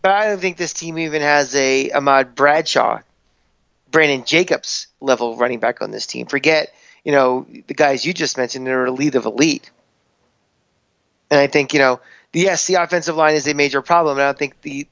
but 0.02 0.12
I 0.12 0.26
don't 0.28 0.40
think 0.40 0.56
this 0.56 0.72
team 0.72 0.98
even 0.98 1.22
has 1.22 1.54
a 1.54 1.90
Ahmad 1.90 2.34
Bradshaw, 2.34 3.00
Brandon 3.90 4.24
Jacobs 4.24 4.86
level 5.00 5.36
running 5.36 5.60
back 5.60 5.82
on 5.82 5.90
this 5.90 6.06
team. 6.06 6.26
Forget, 6.26 6.72
you 7.04 7.12
know, 7.12 7.46
the 7.66 7.74
guys 7.74 8.04
you 8.04 8.12
just 8.12 8.36
mentioned 8.36 8.66
that 8.66 8.72
are 8.72 8.86
elite 8.86 9.14
of 9.14 9.24
elite. 9.24 9.70
And 11.30 11.40
I 11.40 11.46
think, 11.46 11.74
you 11.74 11.78
know, 11.78 12.00
yes, 12.32 12.66
the 12.66 12.74
offensive 12.74 13.16
line 13.16 13.34
is 13.34 13.46
a 13.48 13.54
major 13.54 13.82
problem. 13.82 14.18
And 14.18 14.22
I 14.22 14.26
don't 14.28 14.38
think 14.38 14.60
the 14.62 14.86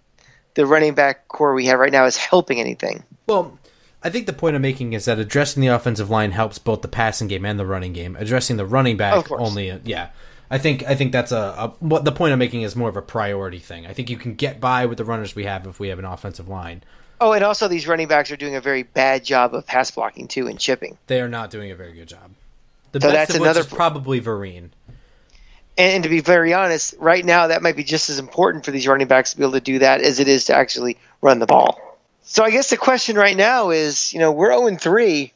the 0.54 0.66
running 0.66 0.94
back 0.94 1.28
core 1.28 1.54
we 1.54 1.66
have 1.66 1.78
right 1.78 1.92
now 1.92 2.06
is 2.06 2.16
helping 2.16 2.58
anything. 2.58 3.04
Well, 3.26 3.58
I 4.02 4.10
think 4.10 4.26
the 4.26 4.32
point 4.32 4.56
I'm 4.56 4.62
making 4.62 4.92
is 4.92 5.04
that 5.04 5.18
addressing 5.18 5.60
the 5.60 5.68
offensive 5.68 6.10
line 6.10 6.32
helps 6.32 6.58
both 6.58 6.82
the 6.82 6.88
passing 6.88 7.28
game 7.28 7.44
and 7.44 7.58
the 7.58 7.66
running 7.66 7.92
game. 7.92 8.16
Addressing 8.16 8.56
the 8.56 8.66
running 8.66 8.96
back 8.96 9.30
only, 9.30 9.70
uh, 9.70 9.78
yeah. 9.84 10.10
I 10.50 10.58
think 10.58 10.84
I 10.84 10.94
think 10.94 11.12
that's 11.12 11.32
a, 11.32 11.36
a 11.36 11.68
what 11.80 12.04
the 12.04 12.12
point 12.12 12.32
I'm 12.32 12.38
making 12.38 12.62
is 12.62 12.76
more 12.76 12.88
of 12.88 12.96
a 12.96 13.02
priority 13.02 13.58
thing. 13.58 13.86
I 13.86 13.92
think 13.92 14.10
you 14.10 14.16
can 14.16 14.34
get 14.34 14.60
by 14.60 14.86
with 14.86 14.98
the 14.98 15.04
runners 15.04 15.34
we 15.34 15.44
have 15.44 15.66
if 15.66 15.80
we 15.80 15.88
have 15.88 15.98
an 15.98 16.04
offensive 16.04 16.48
line. 16.48 16.82
Oh, 17.20 17.32
and 17.32 17.42
also 17.42 17.66
these 17.68 17.88
running 17.88 18.08
backs 18.08 18.30
are 18.30 18.36
doing 18.36 18.54
a 18.56 18.60
very 18.60 18.82
bad 18.82 19.24
job 19.24 19.54
of 19.54 19.66
pass 19.66 19.90
blocking 19.90 20.28
too 20.28 20.46
and 20.46 20.58
chipping. 20.58 20.98
They 21.06 21.20
are 21.20 21.28
not 21.28 21.50
doing 21.50 21.70
a 21.70 21.74
very 21.74 21.92
good 21.92 22.08
job. 22.08 22.32
The 22.92 23.00
So 23.00 23.10
best 23.10 23.28
that's 23.28 23.40
another 23.40 23.64
pro- 23.64 23.76
probably 23.76 24.20
Vereen. 24.20 24.70
And 25.78 26.04
to 26.04 26.08
be 26.08 26.20
very 26.20 26.54
honest, 26.54 26.94
right 26.98 27.24
now 27.24 27.48
that 27.48 27.62
might 27.62 27.76
be 27.76 27.84
just 27.84 28.08
as 28.08 28.18
important 28.18 28.64
for 28.64 28.70
these 28.70 28.86
running 28.86 29.08
backs 29.08 29.32
to 29.32 29.36
be 29.36 29.42
able 29.42 29.52
to 29.52 29.60
do 29.60 29.80
that 29.80 30.00
as 30.00 30.20
it 30.20 30.28
is 30.28 30.46
to 30.46 30.54
actually 30.54 30.96
run 31.20 31.38
the 31.38 31.46
ball. 31.46 31.80
So 32.22 32.44
I 32.44 32.50
guess 32.50 32.70
the 32.70 32.76
question 32.76 33.16
right 33.16 33.36
now 33.36 33.70
is, 33.70 34.12
you 34.12 34.18
know, 34.18 34.32
we're 34.32 34.56
0 34.56 34.76
3. 34.76 35.32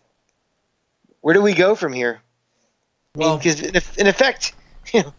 Where 1.21 1.35
do 1.35 1.43
we 1.43 1.55
go 1.55 1.75
from 1.75 1.93
here? 1.93 2.21
Well, 3.15 3.37
Because 3.37 3.61
in, 3.61 3.77
in 3.99 4.07
effect, 4.07 4.55
you 4.93 5.03
know, 5.03 5.15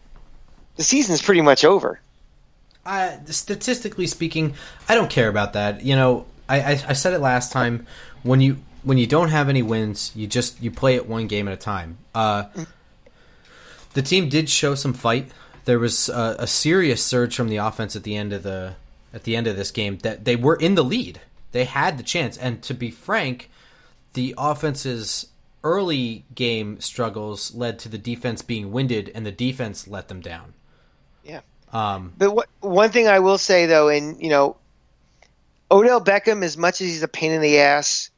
the 0.76 0.82
season's 0.82 1.22
pretty 1.22 1.40
much 1.40 1.64
over. 1.64 2.00
I, 2.84 3.18
statistically 3.26 4.06
speaking, 4.06 4.54
I 4.88 4.94
don't 4.94 5.10
care 5.10 5.28
about 5.28 5.52
that. 5.52 5.84
You 5.84 5.94
know, 5.94 6.26
I, 6.48 6.60
I, 6.60 6.70
I 6.88 6.92
said 6.94 7.14
it 7.14 7.20
last 7.20 7.52
time. 7.52 7.86
When 8.22 8.40
you 8.40 8.58
when 8.82 8.98
you 8.98 9.06
don't 9.06 9.28
have 9.28 9.48
any 9.48 9.62
wins, 9.62 10.12
you 10.14 10.26
just 10.26 10.60
you 10.62 10.70
play 10.70 10.96
it 10.96 11.08
one 11.08 11.26
game 11.26 11.48
at 11.48 11.54
a 11.54 11.56
time. 11.56 11.98
Uh, 12.14 12.44
the 13.94 14.02
team 14.02 14.28
did 14.28 14.48
show 14.48 14.74
some 14.74 14.92
fight. 14.92 15.30
There 15.64 15.78
was 15.78 16.08
a, 16.08 16.36
a 16.40 16.46
serious 16.46 17.04
surge 17.04 17.36
from 17.36 17.48
the 17.48 17.58
offense 17.58 17.94
at 17.94 18.02
the 18.02 18.16
end 18.16 18.32
of 18.32 18.42
the 18.42 18.74
at 19.14 19.24
the 19.24 19.36
end 19.36 19.46
of 19.46 19.56
this 19.56 19.70
game. 19.70 19.98
That 19.98 20.24
they 20.24 20.36
were 20.36 20.56
in 20.56 20.74
the 20.74 20.84
lead. 20.84 21.20
They 21.52 21.64
had 21.64 21.98
the 21.98 22.02
chance, 22.02 22.36
and 22.36 22.62
to 22.62 22.74
be 22.74 22.90
frank, 22.90 23.50
the 24.14 24.34
offense's 24.38 25.26
early 25.64 26.24
game 26.34 26.80
struggles 26.80 27.54
led 27.54 27.78
to 27.80 27.88
the 27.88 27.98
defense 27.98 28.42
being 28.42 28.72
winded, 28.72 29.10
and 29.14 29.24
the 29.24 29.32
defense 29.32 29.86
let 29.86 30.08
them 30.08 30.20
down. 30.20 30.54
Yeah. 31.24 31.40
Um, 31.72 32.12
But 32.18 32.32
what, 32.32 32.48
one 32.60 32.90
thing 32.90 33.08
I 33.08 33.20
will 33.20 33.38
say 33.38 33.66
though, 33.66 33.88
and 33.88 34.20
you 34.20 34.28
know, 34.28 34.56
Odell 35.70 36.00
Beckham, 36.00 36.44
as 36.44 36.56
much 36.56 36.80
as 36.80 36.88
he's 36.88 37.02
a 37.02 37.08
pain 37.08 37.32
in 37.32 37.40
the 37.40 37.60
ass, 37.60 38.10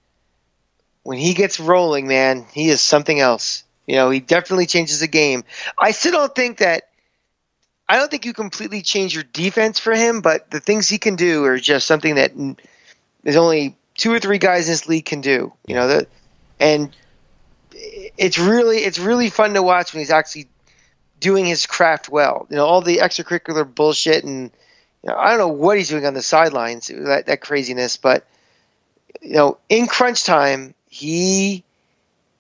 when 1.03 1.19
he 1.19 1.35
gets 1.35 1.61
rolling, 1.61 2.09
man, 2.09 2.47
he 2.53 2.69
is 2.69 2.81
something 2.81 3.21
else. 3.21 3.63
You 3.87 3.97
know, 3.97 4.11
he 4.11 4.21
definitely 4.21 4.67
changes 4.67 5.01
the 5.01 5.09
game. 5.09 5.45
I 5.79 5.93
still 5.93 6.13
don't 6.13 6.35
think 6.35 6.59
that. 6.59 6.89
I 7.87 7.99
don't 7.99 8.11
think 8.11 8.25
you 8.25 8.33
completely 8.33 8.81
change 8.81 9.15
your 9.15 9.25
defense 9.25 9.79
for 9.79 9.95
him, 9.95 10.23
but 10.23 10.51
the 10.51 10.61
things 10.61 10.89
he 10.89 10.97
can 10.97 11.17
do 11.17 11.45
are 11.45 11.59
just 11.59 11.87
something 11.87 12.15
that 12.15 12.33
there's 13.23 13.37
only 13.37 13.77
two 13.95 14.11
or 14.11 14.19
three 14.19 14.39
guys 14.39 14.67
in 14.67 14.73
this 14.73 14.89
league 14.89 15.05
can 15.05 15.21
do. 15.21 15.53
You 15.67 15.75
know 15.75 15.89
that, 15.89 16.09
and 16.59 16.97
it's 17.75 18.39
really 18.39 18.79
it's 18.79 18.99
really 18.99 19.31
fun 19.31 19.55
to 19.55 19.63
watch 19.63 19.93
when 19.93 20.01
he's 20.01 20.11
actually 20.11 20.49
doing 21.21 21.45
his 21.47 21.67
craft 21.67 22.09
well. 22.09 22.47
You 22.51 22.57
know, 22.57 22.67
all 22.67 22.81
the 22.81 22.99
extracurricular 22.99 23.73
bullshit 23.73 24.25
and 24.25 24.51
you 25.03 25.11
know, 25.11 25.17
I 25.17 25.31
don't 25.31 25.39
know 25.39 25.49
what 25.49 25.77
he's 25.77 25.89
doing 25.89 26.07
on 26.07 26.15
the 26.15 26.23
sidelines, 26.23 26.89
that 26.89 27.27
that 27.27 27.41
craziness, 27.41 27.97
but 27.97 28.27
you 29.21 29.35
know, 29.35 29.59
in 29.69 29.87
crunch 29.87 30.25
time, 30.25 30.75
he 30.89 31.65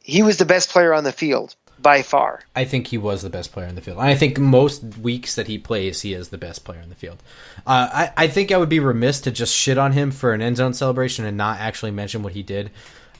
he 0.02 0.22
was 0.22 0.36
the 0.38 0.44
best 0.44 0.70
player 0.70 0.92
on 0.92 1.04
the 1.04 1.12
field 1.12 1.56
by 1.80 2.02
far. 2.02 2.40
I 2.54 2.64
think 2.64 2.86
he 2.88 2.98
was 2.98 3.22
the 3.22 3.30
best 3.30 3.52
player 3.52 3.66
in 3.66 3.74
the 3.74 3.80
field. 3.80 3.98
I 3.98 4.14
think 4.14 4.38
most 4.38 4.82
weeks 4.98 5.34
that 5.34 5.46
he 5.46 5.58
plays, 5.58 6.02
he 6.02 6.14
is 6.14 6.28
the 6.28 6.38
best 6.38 6.64
player 6.64 6.80
in 6.80 6.88
the 6.88 6.94
field. 6.94 7.22
Uh, 7.66 7.88
I, 7.92 8.12
I 8.16 8.28
think 8.28 8.52
I 8.52 8.56
would 8.56 8.68
be 8.68 8.80
remiss 8.80 9.20
to 9.22 9.30
just 9.30 9.54
shit 9.54 9.78
on 9.78 9.92
him 9.92 10.10
for 10.10 10.32
an 10.32 10.40
end 10.40 10.56
zone 10.56 10.74
celebration 10.74 11.24
and 11.24 11.36
not 11.36 11.58
actually 11.58 11.90
mention 11.90 12.22
what 12.22 12.32
he 12.32 12.42
did. 12.42 12.70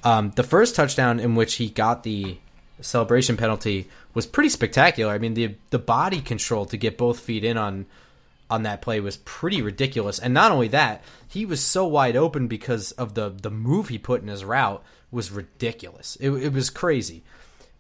Um, 0.05 0.33
the 0.37 0.43
first 0.43 0.77
touchdown 0.77 1.19
in 1.19 1.35
which 1.35 1.55
he 1.55 1.71
got 1.71 2.03
the 2.03 2.37
celebration 2.81 3.37
penalty 3.37 3.89
was 4.13 4.27
pretty 4.27 4.51
spectacular. 4.51 5.13
I 5.13 5.19
mean, 5.19 5.35
the 5.35 5.57
the 5.71 5.79
body 5.79 6.21
control 6.21 6.67
to 6.67 6.77
get 6.77 6.99
both 6.99 7.21
feet 7.21 7.45
in 7.45 7.57
on 7.57 7.87
on 8.51 8.63
that 8.65 8.83
play 8.83 9.01
was 9.01 9.17
pretty 9.19 9.63
ridiculous. 9.63 10.19
And 10.19 10.35
not 10.35 10.53
only 10.53 10.69
that, 10.69 11.03
he 11.27 11.47
was 11.47 11.61
so 11.61 11.87
wide 11.87 12.17
open 12.17 12.47
because 12.47 12.93
of 12.93 13.15
the 13.15 13.31
the 13.31 13.51
move 13.51 13.89
he 13.89 13.99
put 13.99 14.23
in 14.23 14.29
his 14.29 14.45
route 14.45 14.85
was 15.11 15.31
ridiculous. 15.31 16.17
It, 16.21 16.31
it 16.31 16.53
was 16.53 16.71
crazy. 16.71 17.23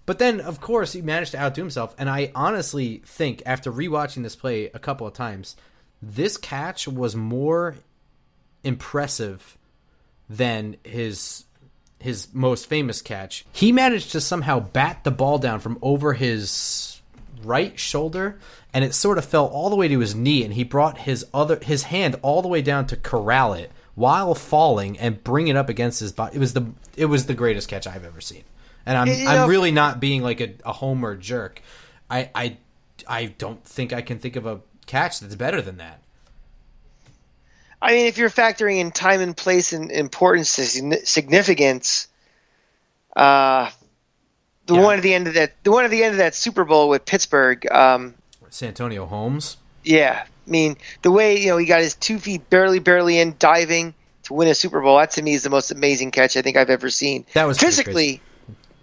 But 0.06 0.18
then, 0.18 0.40
of 0.40 0.60
course, 0.60 0.92
he 0.92 1.00
managed 1.00 1.32
to 1.32 1.40
outdo 1.40 1.62
himself. 1.62 1.94
And 1.96 2.10
I 2.10 2.30
honestly 2.34 3.02
think, 3.06 3.42
after 3.46 3.72
rewatching 3.72 4.22
this 4.22 4.37
play 4.37 4.66
a 4.66 4.78
couple 4.78 5.06
of 5.06 5.14
times, 5.14 5.56
this 6.02 6.37
catch 6.37 6.87
was 6.87 7.16
more 7.16 7.76
impressive 8.62 9.56
than 10.28 10.76
his 10.84 11.44
his 12.04 12.28
most 12.34 12.66
famous 12.66 13.00
catch. 13.00 13.46
He 13.50 13.72
managed 13.72 14.12
to 14.12 14.20
somehow 14.20 14.60
bat 14.60 15.04
the 15.04 15.10
ball 15.10 15.38
down 15.38 15.58
from 15.58 15.78
over 15.80 16.12
his 16.12 17.00
right 17.42 17.78
shoulder 17.78 18.38
and 18.74 18.84
it 18.84 18.94
sort 18.94 19.16
of 19.16 19.24
fell 19.24 19.46
all 19.46 19.70
the 19.70 19.76
way 19.76 19.88
to 19.88 19.98
his 20.00 20.14
knee 20.14 20.44
and 20.44 20.52
he 20.52 20.64
brought 20.64 20.98
his 20.98 21.24
other 21.32 21.58
his 21.62 21.84
hand 21.84 22.16
all 22.20 22.42
the 22.42 22.48
way 22.48 22.60
down 22.60 22.86
to 22.86 22.96
corral 22.96 23.54
it 23.54 23.70
while 23.94 24.34
falling 24.34 24.98
and 24.98 25.24
bring 25.24 25.48
it 25.48 25.56
up 25.56 25.70
against 25.70 25.98
his 26.00 26.12
body. 26.12 26.36
It 26.36 26.40
was 26.40 26.52
the 26.52 26.66
it 26.94 27.06
was 27.06 27.24
the 27.24 27.32
greatest 27.32 27.68
catch 27.68 27.86
I've 27.86 28.04
ever 28.04 28.20
seen. 28.20 28.44
And 28.84 28.98
I'm 28.98 29.08
You 29.08 29.26
I'm 29.26 29.48
really 29.48 29.70
not 29.70 29.98
being 29.98 30.20
like 30.22 30.42
a, 30.42 30.52
a 30.62 30.74
homer 30.74 31.16
jerk. 31.16 31.62
I 32.10 32.30
I 32.34 32.58
I 33.08 33.26
don't 33.38 33.64
think 33.64 33.94
I 33.94 34.02
can 34.02 34.18
think 34.18 34.36
of 34.36 34.44
a 34.44 34.60
catch 34.84 35.20
that's 35.20 35.36
better 35.36 35.62
than 35.62 35.78
that. 35.78 36.00
I 37.85 37.92
mean, 37.92 38.07
if 38.07 38.16
you're 38.18 38.31
factoring 38.31 38.79
in 38.79 38.90
time 38.90 39.20
and 39.20 39.37
place 39.37 39.73
and 39.75 39.90
importance 39.90 40.59
and 40.79 40.94
significance, 41.05 42.09
uh, 43.14 43.70
the 44.66 44.75
Yeah. 44.75 44.81
one 44.83 44.97
at 44.97 45.03
the 45.03 45.12
end 45.14 45.29
of 45.29 45.35
that, 45.35 45.53
the 45.62 45.70
one 45.70 45.85
at 45.85 45.90
the 45.90 46.03
end 46.03 46.12
of 46.12 46.18
that 46.18 46.35
Super 46.35 46.64
Bowl 46.64 46.88
with 46.88 47.05
Pittsburgh, 47.05 47.70
um, 47.70 48.14
Santonio 48.51 49.05
Holmes. 49.07 49.57
yeah, 49.83 50.23
I 50.25 50.51
mean, 50.51 50.77
the 51.03 51.11
way 51.11 51.38
you 51.38 51.49
know 51.49 51.57
he 51.59 51.66
got 51.66 51.81
his 51.81 51.94
two 51.94 52.18
feet 52.18 52.49
barely, 52.49 52.79
barely 52.79 53.18
in 53.18 53.37
diving 53.38 53.94
to 54.25 54.33
win 54.33 54.49
a 54.49 54.55
Super 54.55 54.81
Bowl, 54.81 54.97
that 54.99 55.11
to 55.12 55.23
me 55.23 55.35
is 55.35 55.42
the 55.42 55.51
most 55.51 55.70
amazing 55.70 56.11
catch 56.11 56.37
I 56.37 56.42
think 56.42 56.57
I've 56.57 56.70
ever 56.70 56.88
seen. 56.88 57.27
That 57.35 57.44
was 57.44 57.59
physically. 57.59 58.23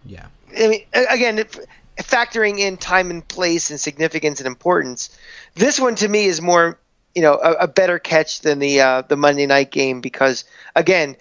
Yeah. 0.06 0.28
I 0.56 0.68
mean, 0.68 0.82
again, 0.94 1.40
if- 1.40 1.58
factoring 1.98 2.60
in 2.60 2.78
time 2.78 3.10
and 3.10 3.28
place 3.28 3.70
and 3.72 3.80
significance 3.80 4.40
and 4.40 4.48
importance, 4.48 5.10
this 5.56 5.80
one 5.80 5.96
to 5.96 6.08
me 6.08 6.26
is 6.26 6.42
more, 6.42 6.78
you 7.16 7.22
know, 7.22 7.34
a, 7.34 7.52
a 7.64 7.68
better 7.68 8.00
catch 8.00 8.42
than 8.42 8.60
the 8.60 8.82
uh, 8.82 9.02
the 9.08 9.18
Monday 9.18 9.46
night 9.46 9.72
game 9.72 10.02
because 10.02 10.46
again, 10.76 11.16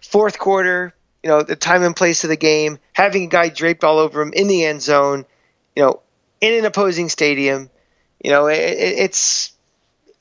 fourth 0.00 0.38
quarter, 0.38 0.94
you 1.22 1.28
know, 1.28 1.42
the 1.42 1.56
time 1.56 1.82
and 1.82 1.96
place 1.96 2.24
of 2.24 2.30
the 2.30 2.36
game, 2.36 2.78
having 2.92 3.24
a 3.24 3.28
guy 3.28 3.48
draped 3.48 3.84
all 3.84 3.98
over 3.98 4.20
him 4.22 4.32
in 4.32 4.48
the 4.48 4.64
end 4.64 4.82
zone, 4.82 5.24
you 5.74 5.82
know, 5.82 6.00
in 6.40 6.54
an 6.58 6.64
opposing 6.64 7.08
stadium, 7.08 7.70
you 8.22 8.30
know, 8.30 8.46
it, 8.46 8.58
it, 8.58 8.98
it's 8.98 9.52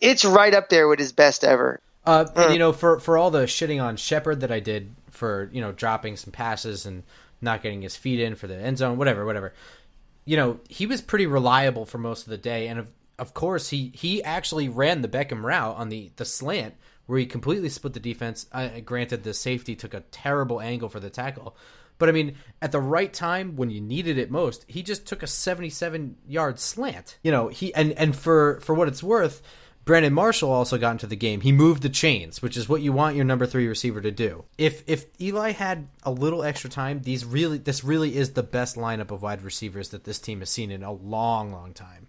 it's 0.01 0.25
right 0.25 0.53
up 0.53 0.69
there 0.69 0.87
with 0.87 0.99
his 0.99 1.13
best 1.13 1.43
ever. 1.43 1.79
Uh, 2.05 2.25
and, 2.35 2.53
you 2.53 2.59
know, 2.59 2.73
for 2.73 2.99
for 2.99 3.17
all 3.17 3.31
the 3.31 3.43
shitting 3.43 3.81
on 3.81 3.95
Shepard 3.95 4.41
that 4.41 4.51
I 4.51 4.59
did 4.59 4.93
for 5.11 5.49
you 5.53 5.61
know 5.61 5.71
dropping 5.71 6.17
some 6.17 6.31
passes 6.31 6.85
and 6.85 7.03
not 7.41 7.61
getting 7.61 7.81
his 7.81 7.95
feet 7.95 8.19
in 8.19 8.35
for 8.35 8.47
the 8.47 8.55
end 8.55 8.77
zone, 8.77 8.97
whatever, 8.97 9.25
whatever. 9.25 9.53
You 10.25 10.37
know, 10.37 10.59
he 10.69 10.85
was 10.85 11.01
pretty 11.01 11.25
reliable 11.27 11.85
for 11.85 11.97
most 11.97 12.23
of 12.23 12.29
the 12.29 12.37
day, 12.37 12.67
and 12.67 12.87
of 13.23 13.33
course 13.33 13.69
he 13.69 13.93
he 13.95 14.21
actually 14.21 14.67
ran 14.67 15.01
the 15.01 15.07
Beckham 15.07 15.43
route 15.43 15.77
on 15.77 15.87
the 15.87 16.11
the 16.17 16.25
slant 16.25 16.75
where 17.05 17.17
he 17.17 17.25
completely 17.25 17.69
split 17.69 17.93
the 17.93 18.01
defense. 18.01 18.47
Uh, 18.51 18.81
granted, 18.83 19.23
the 19.23 19.33
safety 19.33 19.75
took 19.77 19.93
a 19.93 20.01
terrible 20.11 20.59
angle 20.59 20.89
for 20.89 20.99
the 20.99 21.09
tackle. 21.09 21.55
But 21.97 22.09
I 22.09 22.11
mean, 22.11 22.35
at 22.61 22.73
the 22.73 22.81
right 22.81 23.13
time 23.13 23.55
when 23.55 23.69
you 23.69 23.79
needed 23.79 24.17
it 24.17 24.29
most, 24.29 24.65
he 24.67 24.83
just 24.83 25.05
took 25.05 25.23
a 25.23 25.27
77 25.27 26.17
yard 26.27 26.59
slant. 26.59 27.17
You 27.23 27.31
know, 27.31 27.47
he 27.47 27.73
and 27.73 27.93
and 27.93 28.13
for 28.13 28.59
for 28.59 28.75
what 28.75 28.89
it's 28.89 29.01
worth, 29.01 29.41
Brandon 29.85 30.11
Marshall 30.13 30.51
also 30.51 30.77
got 30.77 30.91
into 30.91 31.07
the 31.07 31.15
game. 31.15 31.39
He 31.39 31.53
moved 31.53 31.81
the 31.81 31.89
chains, 31.89 32.41
which 32.41 32.57
is 32.57 32.67
what 32.67 32.81
you 32.81 32.91
want 32.91 33.15
your 33.15 33.23
number 33.23 33.45
3 33.45 33.67
receiver 33.67 34.01
to 34.01 34.11
do. 34.11 34.43
If 34.57 34.83
if 34.85 35.05
Eli 35.21 35.51
had 35.51 35.87
a 36.03 36.11
little 36.11 36.43
extra 36.43 36.69
time, 36.69 37.03
these 37.03 37.23
really 37.23 37.57
this 37.57 37.85
really 37.85 38.17
is 38.17 38.31
the 38.31 38.43
best 38.43 38.75
lineup 38.75 39.11
of 39.11 39.21
wide 39.21 39.41
receivers 39.41 39.89
that 39.89 40.03
this 40.03 40.19
team 40.19 40.39
has 40.39 40.49
seen 40.49 40.71
in 40.71 40.83
a 40.83 40.91
long 40.91 41.53
long 41.53 41.71
time. 41.73 42.07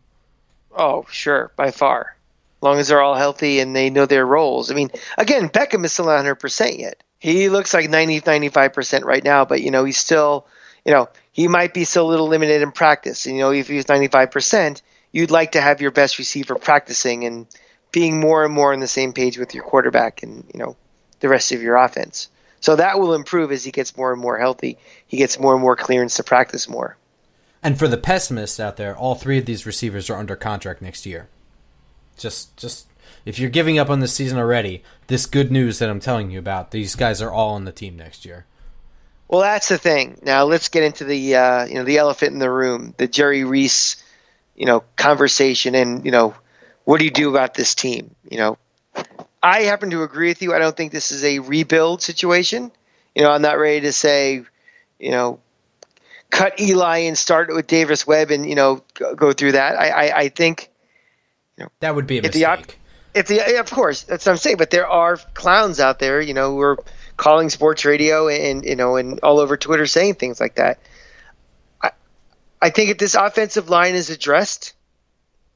Oh, 0.76 1.06
sure, 1.10 1.52
by 1.56 1.70
far. 1.70 2.16
As 2.58 2.62
long 2.62 2.78
as 2.78 2.88
they're 2.88 3.02
all 3.02 3.14
healthy 3.14 3.60
and 3.60 3.74
they 3.74 3.90
know 3.90 4.06
their 4.06 4.26
roles. 4.26 4.70
I 4.70 4.74
mean, 4.74 4.90
again, 5.18 5.48
Beckham 5.48 5.84
is 5.84 5.92
still 5.92 6.06
not 6.06 6.24
100% 6.24 6.78
yet. 6.78 7.02
He 7.18 7.48
looks 7.48 7.72
like 7.72 7.88
90, 7.88 8.20
95% 8.20 9.04
right 9.04 9.24
now, 9.24 9.44
but, 9.44 9.62
you 9.62 9.70
know, 9.70 9.84
he's 9.84 9.98
still, 9.98 10.46
you 10.84 10.92
know, 10.92 11.08
he 11.32 11.48
might 11.48 11.72
be 11.72 11.84
still 11.84 12.06
a 12.06 12.10
little 12.10 12.28
limited 12.28 12.62
in 12.62 12.72
practice. 12.72 13.26
And, 13.26 13.36
you 13.36 13.42
know, 13.42 13.52
if 13.52 13.68
he's 13.68 13.86
95%, 13.86 14.82
you'd 15.12 15.30
like 15.30 15.52
to 15.52 15.60
have 15.60 15.80
your 15.80 15.90
best 15.90 16.18
receiver 16.18 16.56
practicing 16.56 17.24
and 17.24 17.46
being 17.92 18.20
more 18.20 18.44
and 18.44 18.52
more 18.52 18.72
on 18.72 18.80
the 18.80 18.88
same 18.88 19.12
page 19.12 19.38
with 19.38 19.54
your 19.54 19.64
quarterback 19.64 20.22
and, 20.22 20.44
you 20.52 20.58
know, 20.58 20.76
the 21.20 21.28
rest 21.28 21.52
of 21.52 21.62
your 21.62 21.76
offense. 21.76 22.28
So 22.60 22.76
that 22.76 22.98
will 22.98 23.14
improve 23.14 23.52
as 23.52 23.64
he 23.64 23.70
gets 23.70 23.96
more 23.96 24.12
and 24.12 24.20
more 24.20 24.38
healthy. 24.38 24.78
He 25.06 25.16
gets 25.16 25.38
more 25.38 25.52
and 25.52 25.62
more 25.62 25.76
clearance 25.76 26.16
to 26.16 26.24
practice 26.24 26.68
more. 26.68 26.96
And 27.64 27.78
for 27.78 27.88
the 27.88 27.96
pessimists 27.96 28.60
out 28.60 28.76
there, 28.76 28.94
all 28.94 29.14
three 29.14 29.38
of 29.38 29.46
these 29.46 29.64
receivers 29.64 30.10
are 30.10 30.18
under 30.18 30.36
contract 30.36 30.82
next 30.82 31.06
year. 31.06 31.28
Just 32.18 32.54
just 32.58 32.86
if 33.24 33.38
you're 33.38 33.48
giving 33.48 33.78
up 33.78 33.88
on 33.88 34.00
this 34.00 34.12
season 34.12 34.36
already, 34.36 34.82
this 35.06 35.24
good 35.24 35.50
news 35.50 35.78
that 35.78 35.88
I'm 35.88 35.98
telling 35.98 36.30
you 36.30 36.38
about, 36.38 36.70
these 36.72 36.94
guys 36.94 37.22
are 37.22 37.32
all 37.32 37.54
on 37.54 37.64
the 37.64 37.72
team 37.72 37.96
next 37.96 38.26
year. 38.26 38.44
Well, 39.28 39.40
that's 39.40 39.70
the 39.70 39.78
thing. 39.78 40.18
Now 40.22 40.44
let's 40.44 40.68
get 40.68 40.84
into 40.84 41.04
the 41.04 41.36
uh, 41.36 41.64
you 41.64 41.76
know 41.76 41.84
the 41.84 41.96
elephant 41.96 42.32
in 42.34 42.38
the 42.38 42.50
room, 42.50 42.92
the 42.98 43.08
Jerry 43.08 43.44
Reese, 43.44 43.96
you 44.54 44.66
know, 44.66 44.84
conversation, 44.96 45.74
and 45.74 46.04
you 46.04 46.10
know, 46.10 46.34
what 46.84 46.98
do 46.98 47.06
you 47.06 47.10
do 47.10 47.30
about 47.30 47.54
this 47.54 47.74
team? 47.74 48.14
You 48.28 48.36
know, 48.36 48.58
I 49.42 49.62
happen 49.62 49.88
to 49.90 50.02
agree 50.02 50.28
with 50.28 50.42
you. 50.42 50.52
I 50.52 50.58
don't 50.58 50.76
think 50.76 50.92
this 50.92 51.12
is 51.12 51.24
a 51.24 51.38
rebuild 51.38 52.02
situation. 52.02 52.70
You 53.14 53.22
know, 53.22 53.30
I'm 53.30 53.42
not 53.42 53.58
ready 53.58 53.80
to 53.82 53.92
say, 53.92 54.44
you 54.98 55.10
know, 55.10 55.40
cut 56.34 56.58
Eli 56.60 56.98
and 56.98 57.16
start 57.16 57.54
with 57.54 57.66
Davis 57.68 58.06
Webb 58.06 58.30
and 58.32 58.48
you 58.48 58.56
know 58.56 58.82
go, 58.94 59.32
through 59.32 59.52
that. 59.52 59.76
I, 59.78 59.88
I, 59.88 60.18
I 60.22 60.28
think 60.28 60.68
That 61.80 61.94
would 61.94 62.06
be 62.08 62.18
a 62.18 62.22
If 62.22 62.32
the 62.32 62.44
op- 62.46 62.58
mistake. 62.58 62.78
if 63.14 63.26
the 63.28 63.60
of 63.60 63.70
course 63.70 64.02
that's 64.02 64.26
what 64.26 64.32
I'm 64.32 64.38
saying, 64.38 64.56
but 64.56 64.70
there 64.70 64.88
are 64.88 65.16
clowns 65.34 65.78
out 65.78 65.98
there, 66.00 66.20
you 66.20 66.34
know, 66.34 66.50
who 66.50 66.60
are 66.60 66.78
calling 67.16 67.50
sports 67.50 67.84
radio 67.84 68.28
and 68.28 68.64
you 68.64 68.74
know 68.74 68.96
and 68.96 69.20
all 69.20 69.38
over 69.38 69.56
Twitter 69.56 69.86
saying 69.86 70.14
things 70.16 70.40
like 70.40 70.56
that. 70.56 70.80
I 71.80 71.92
I 72.60 72.70
think 72.70 72.90
if 72.90 72.98
this 72.98 73.14
offensive 73.14 73.68
line 73.70 73.94
is 73.94 74.10
addressed, 74.10 74.74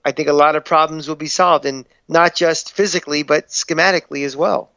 I 0.05 0.12
think 0.12 0.29
a 0.29 0.33
lot 0.33 0.55
of 0.55 0.64
problems 0.64 1.09
will 1.09 1.17
be 1.17 1.27
solved, 1.27 1.67
and 1.67 1.85
not 2.07 2.37
just 2.37 2.73
physically 2.73 3.25
but 3.25 3.49
schematically 3.49 4.25
as 4.25 4.37
well. 4.37 4.71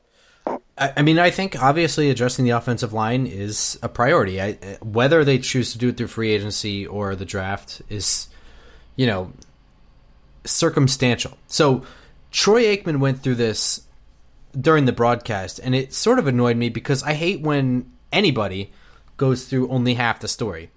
I, 0.77 1.01
mean, 1.03 1.19
I 1.19 1.29
think 1.29 1.61
obviously 1.61 2.09
addressing 2.09 2.43
the 2.43 2.51
offensive 2.51 2.91
line 2.91 3.27
is 3.27 3.77
a 3.83 3.89
priority. 3.89 4.41
I, 4.41 4.53
whether 4.81 5.23
they 5.23 5.37
choose 5.37 5.71
to 5.73 5.77
do 5.77 5.89
it 5.89 5.97
through 5.97 6.07
free 6.07 6.31
agency 6.31 6.87
or 6.87 7.15
the 7.15 7.25
draft 7.25 7.81
is, 7.87 8.27
you 8.95 9.05
know, 9.05 9.31
circumstantial. 10.43 11.37
So 11.47 11.85
Troy 12.31 12.63
Aikman 12.63 12.99
went 12.99 13.21
through 13.21 13.35
this 13.35 13.85
during 14.59 14.85
the 14.85 14.91
broadcast, 14.91 15.59
and 15.59 15.75
it 15.75 15.93
sort 15.93 16.19
of 16.19 16.27
annoyed 16.27 16.57
me 16.57 16.69
because 16.69 17.03
I 17.03 17.13
hate 17.13 17.41
when 17.41 17.91
anybody 18.11 18.71
goes 19.17 19.45
through 19.45 19.69
only 19.69 19.93
half 19.93 20.19
the 20.19 20.27
story. 20.27 20.71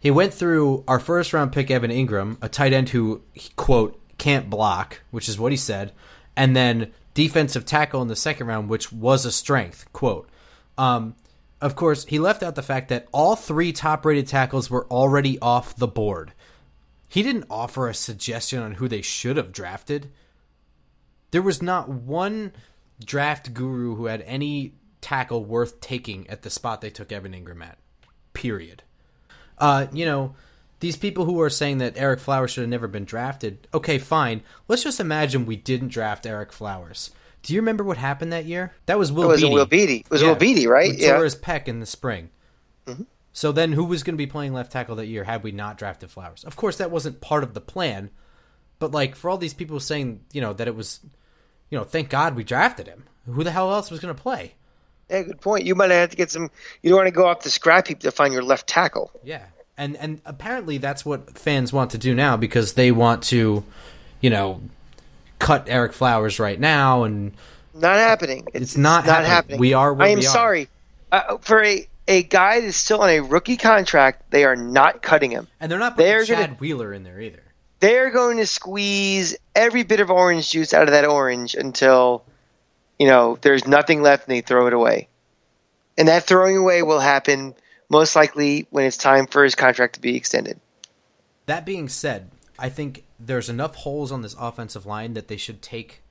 He 0.00 0.10
went 0.10 0.32
through 0.32 0.84
our 0.88 0.98
first 0.98 1.32
round 1.32 1.52
pick, 1.52 1.70
Evan 1.70 1.90
Engram, 1.90 2.38
a 2.40 2.48
tight 2.48 2.72
end 2.72 2.90
who, 2.90 3.22
quote, 3.56 4.00
can't 4.16 4.48
block, 4.48 5.02
which 5.10 5.28
is 5.28 5.38
what 5.38 5.52
he 5.52 5.56
said, 5.56 5.92
and 6.36 6.56
then 6.56 6.92
defensive 7.18 7.66
tackle 7.66 8.00
in 8.00 8.06
the 8.06 8.14
second 8.14 8.46
round, 8.46 8.68
which 8.68 8.92
was 8.92 9.24
a 9.24 9.32
strength, 9.32 9.92
quote. 9.92 10.30
Um, 10.78 11.16
of 11.60 11.74
course, 11.74 12.04
he 12.04 12.20
left 12.20 12.44
out 12.44 12.54
the 12.54 12.62
fact 12.62 12.90
that 12.90 13.08
all 13.10 13.34
three 13.34 13.72
top 13.72 14.06
rated 14.06 14.28
tackles 14.28 14.70
were 14.70 14.86
already 14.86 15.36
off 15.40 15.74
the 15.74 15.88
board. 15.88 16.32
He 17.08 17.24
didn't 17.24 17.46
offer 17.50 17.88
a 17.88 17.94
suggestion 17.94 18.62
on 18.62 18.74
who 18.74 18.86
they 18.86 19.02
should 19.02 19.36
have 19.36 19.50
drafted. 19.50 20.12
There 21.32 21.42
was 21.42 21.60
not 21.60 21.88
one 21.88 22.52
draft 23.04 23.52
guru 23.52 23.96
who 23.96 24.06
had 24.06 24.22
any 24.22 24.74
tackle 25.00 25.44
worth 25.44 25.80
taking 25.80 26.30
at 26.30 26.42
the 26.42 26.50
spot 26.50 26.80
they 26.80 26.90
took 26.90 27.10
Evan 27.10 27.32
Engram 27.32 27.64
at. 27.64 27.78
Period. 28.32 28.84
Uh, 29.58 29.88
you 29.92 30.04
know, 30.04 30.36
these 30.80 30.96
people 30.96 31.24
who 31.24 31.40
are 31.40 31.50
saying 31.50 31.78
that 31.78 31.96
Ereck 31.96 32.20
Flowers 32.20 32.50
should 32.50 32.62
have 32.62 32.70
never 32.70 32.88
been 32.88 33.04
drafted. 33.04 33.66
Okay, 33.74 33.98
fine. 33.98 34.42
Let's 34.68 34.84
just 34.84 35.00
imagine 35.00 35.46
we 35.46 35.56
didn't 35.56 35.88
draft 35.88 36.24
Ereck 36.24 36.52
Flowers. 36.52 37.10
Do 37.42 37.54
you 37.54 37.60
remember 37.60 37.84
what 37.84 37.96
happened 37.96 38.32
that 38.32 38.44
year? 38.46 38.72
That 38.86 38.98
was 38.98 39.12
Will 39.12 39.24
It 39.24 39.32
was 39.34 39.40
Beatty. 39.40 39.54
Will 39.54 39.66
Beatty. 39.66 39.96
It 40.00 40.10
was 40.10 40.22
Yeah. 40.22 40.28
Will 40.28 40.34
Beatty, 40.36 40.66
right? 40.66 40.90
With 40.90 41.00
Yeah. 41.00 41.14
Torres 41.16 41.34
Peck 41.34 41.68
in 41.68 41.80
the 41.80 41.86
spring. 41.86 42.30
Mm-hmm. 42.86 43.04
So 43.32 43.52
then, 43.52 43.72
who 43.72 43.84
was 43.84 44.02
going 44.02 44.14
to 44.14 44.18
be 44.18 44.26
playing 44.26 44.52
left 44.52 44.72
tackle 44.72 44.96
that 44.96 45.06
year 45.06 45.24
had 45.24 45.42
we 45.44 45.52
not 45.52 45.78
drafted 45.78 46.10
Flowers? 46.10 46.44
Of 46.44 46.56
course, 46.56 46.78
that 46.78 46.90
wasn't 46.90 47.20
part 47.20 47.44
of 47.44 47.54
the 47.54 47.60
plan. 47.60 48.10
But 48.80 48.90
like 48.92 49.14
for 49.14 49.30
all 49.30 49.38
these 49.38 49.54
people 49.54 49.78
saying, 49.80 50.20
you 50.32 50.40
know, 50.40 50.52
that 50.52 50.68
it 50.68 50.74
was, 50.74 51.00
you 51.70 51.78
know, 51.78 51.84
thank 51.84 52.08
God 52.08 52.34
we 52.34 52.44
drafted 52.44 52.86
him. 52.88 53.04
Who 53.26 53.44
the 53.44 53.50
hell 53.50 53.72
else 53.72 53.90
was 53.90 54.00
going 54.00 54.14
to 54.14 54.20
play? 54.20 54.54
Yeah, 55.10 55.22
good 55.22 55.40
point. 55.40 55.64
You 55.64 55.74
might 55.74 55.90
have 55.90 56.10
to 56.10 56.16
get 56.16 56.30
some. 56.30 56.50
You 56.82 56.90
don't 56.90 56.98
want 56.98 57.06
to 57.08 57.12
go 57.12 57.26
off 57.26 57.40
the 57.42 57.50
scrap 57.50 57.86
heap 57.88 58.00
to 58.00 58.10
find 58.10 58.32
your 58.32 58.42
left 58.42 58.66
tackle. 58.66 59.10
Yeah, 59.22 59.44
and 59.78 59.96
and 59.96 60.20
apparently 60.26 60.76
that's 60.76 61.06
what 61.06 61.38
fans 61.38 61.72
want 61.72 61.92
to 61.92 61.98
do 61.98 62.14
now 62.14 62.36
because 62.36 62.74
they 62.74 62.92
want 62.92 63.22
to, 63.24 63.64
you 64.20 64.28
know, 64.28 64.60
cut 65.38 65.66
Ereck 65.66 65.92
Flowers 65.92 66.38
right 66.38 66.58
now, 66.58 67.04
and 67.04 67.32
not 67.72 67.96
happening. 67.96 68.46
It's, 68.48 68.62
it's 68.72 68.76
not, 68.76 69.06
not 69.06 69.24
happening. 69.24 69.30
happening. 69.30 69.60
We 69.60 69.72
are. 69.72 70.02
I 70.02 70.08
am 70.08 70.22
sorry 70.22 70.68
uh, 71.12 71.38
for 71.38 71.64
a 71.64 71.88
a 72.08 72.22
guy 72.22 72.60
that's 72.60 72.76
still 72.76 73.00
on 73.02 73.10
a 73.10 73.20
rookie 73.20 73.56
contract. 73.56 74.30
They 74.30 74.44
are 74.44 74.56
not 74.56 75.00
cutting 75.00 75.30
him, 75.30 75.46
and 75.60 75.70
they're 75.70 75.78
not 75.78 75.96
putting 75.96 76.06
they're 76.10 76.24
Chad 76.24 76.38
gonna, 76.38 76.58
Wheeler 76.58 76.92
in 76.92 77.04
there 77.04 77.20
either. 77.20 77.42
They're 77.80 78.10
going 78.10 78.38
to 78.38 78.46
squeeze 78.46 79.36
every 79.54 79.84
bit 79.84 80.00
of 80.00 80.10
orange 80.10 80.50
juice 80.50 80.74
out 80.74 80.82
of 80.82 80.90
that 80.90 81.04
orange 81.04 81.54
until 81.54 82.24
you 82.98 83.06
know 83.06 83.38
there's 83.40 83.66
nothing 83.66 84.02
left, 84.02 84.26
and 84.26 84.36
they 84.36 84.40
throw 84.40 84.66
it 84.66 84.72
away. 84.72 85.08
And 85.96 86.08
that 86.08 86.24
throwing 86.24 86.56
away 86.56 86.82
will 86.82 87.00
happen 87.00 87.54
most 87.88 88.16
likely 88.16 88.66
when 88.70 88.84
it's 88.84 88.96
time 88.96 89.26
for 89.26 89.44
his 89.44 89.54
contract 89.54 89.94
to 89.94 90.00
be 90.00 90.16
extended. 90.16 90.60
That 91.46 91.64
being 91.64 91.88
said, 91.88 92.30
I 92.58 92.68
think 92.68 93.04
there's 93.18 93.48
enough 93.48 93.74
holes 93.76 94.12
on 94.12 94.22
this 94.22 94.36
offensive 94.38 94.86
line 94.86 95.14
that 95.14 95.28
they 95.28 95.36
should 95.36 95.62
take 95.62 96.02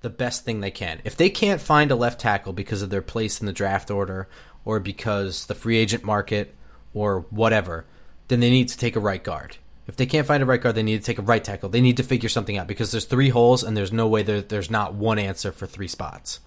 the 0.00 0.10
best 0.10 0.44
thing 0.44 0.60
they 0.60 0.70
can. 0.70 1.00
If 1.04 1.16
they 1.16 1.30
can't 1.30 1.60
find 1.60 1.90
a 1.90 1.96
left 1.96 2.20
tackle 2.20 2.52
because 2.52 2.82
of 2.82 2.90
their 2.90 3.02
place 3.02 3.40
in 3.40 3.46
the 3.46 3.52
draft 3.52 3.90
order 3.90 4.28
or 4.64 4.78
because 4.78 5.46
the 5.46 5.54
free 5.54 5.78
agent 5.78 6.04
market 6.04 6.54
or 6.94 7.20
whatever, 7.30 7.86
then 8.28 8.40
they 8.40 8.50
need 8.50 8.68
to 8.68 8.78
take 8.78 8.96
a 8.96 9.00
right 9.00 9.22
guard. 9.22 9.56
If 9.86 9.96
they 9.96 10.06
can't 10.06 10.26
find 10.26 10.42
a 10.42 10.46
right 10.46 10.60
guard, 10.60 10.74
they 10.74 10.82
need 10.82 11.00
to 11.00 11.04
take 11.04 11.18
a 11.18 11.22
right 11.22 11.42
tackle. 11.42 11.68
They 11.68 11.80
need 11.80 11.96
to 11.98 12.02
figure 12.02 12.28
something 12.28 12.56
out 12.56 12.66
because 12.66 12.90
there's 12.90 13.04
three 13.04 13.28
holes 13.28 13.62
and 13.62 13.76
there's 13.76 13.92
no 13.92 14.08
way 14.08 14.22
there, 14.22 14.42
there's 14.42 14.70
not 14.70 14.94
one 14.94 15.18
answer 15.18 15.52
for 15.52 15.66
three 15.66 15.88
spots. 15.88 16.40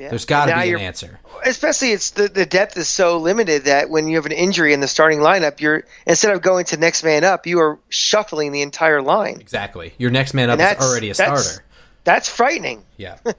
Yeah. 0.00 0.08
There's 0.08 0.24
got 0.24 0.46
to 0.46 0.62
be 0.62 0.72
an 0.72 0.80
answer. 0.80 1.20
Especially, 1.44 1.92
it's 1.92 2.12
the 2.12 2.28
the 2.28 2.46
depth 2.46 2.78
is 2.78 2.88
so 2.88 3.18
limited 3.18 3.64
that 3.64 3.90
when 3.90 4.08
you 4.08 4.16
have 4.16 4.24
an 4.24 4.32
injury 4.32 4.72
in 4.72 4.80
the 4.80 4.88
starting 4.88 5.18
lineup, 5.18 5.60
you're 5.60 5.84
instead 6.06 6.34
of 6.34 6.40
going 6.40 6.64
to 6.66 6.78
next 6.78 7.04
man 7.04 7.22
up, 7.22 7.46
you 7.46 7.60
are 7.60 7.78
shuffling 7.90 8.50
the 8.50 8.62
entire 8.62 9.02
line. 9.02 9.38
Exactly. 9.40 9.92
Your 9.98 10.10
next 10.10 10.32
man 10.32 10.48
up 10.48 10.58
is 10.58 10.88
already 10.88 11.10
a 11.10 11.14
that's, 11.14 11.44
starter. 11.44 11.64
That's 12.04 12.30
frightening. 12.30 12.82
Yeah. 12.96 13.18
so 13.24 13.34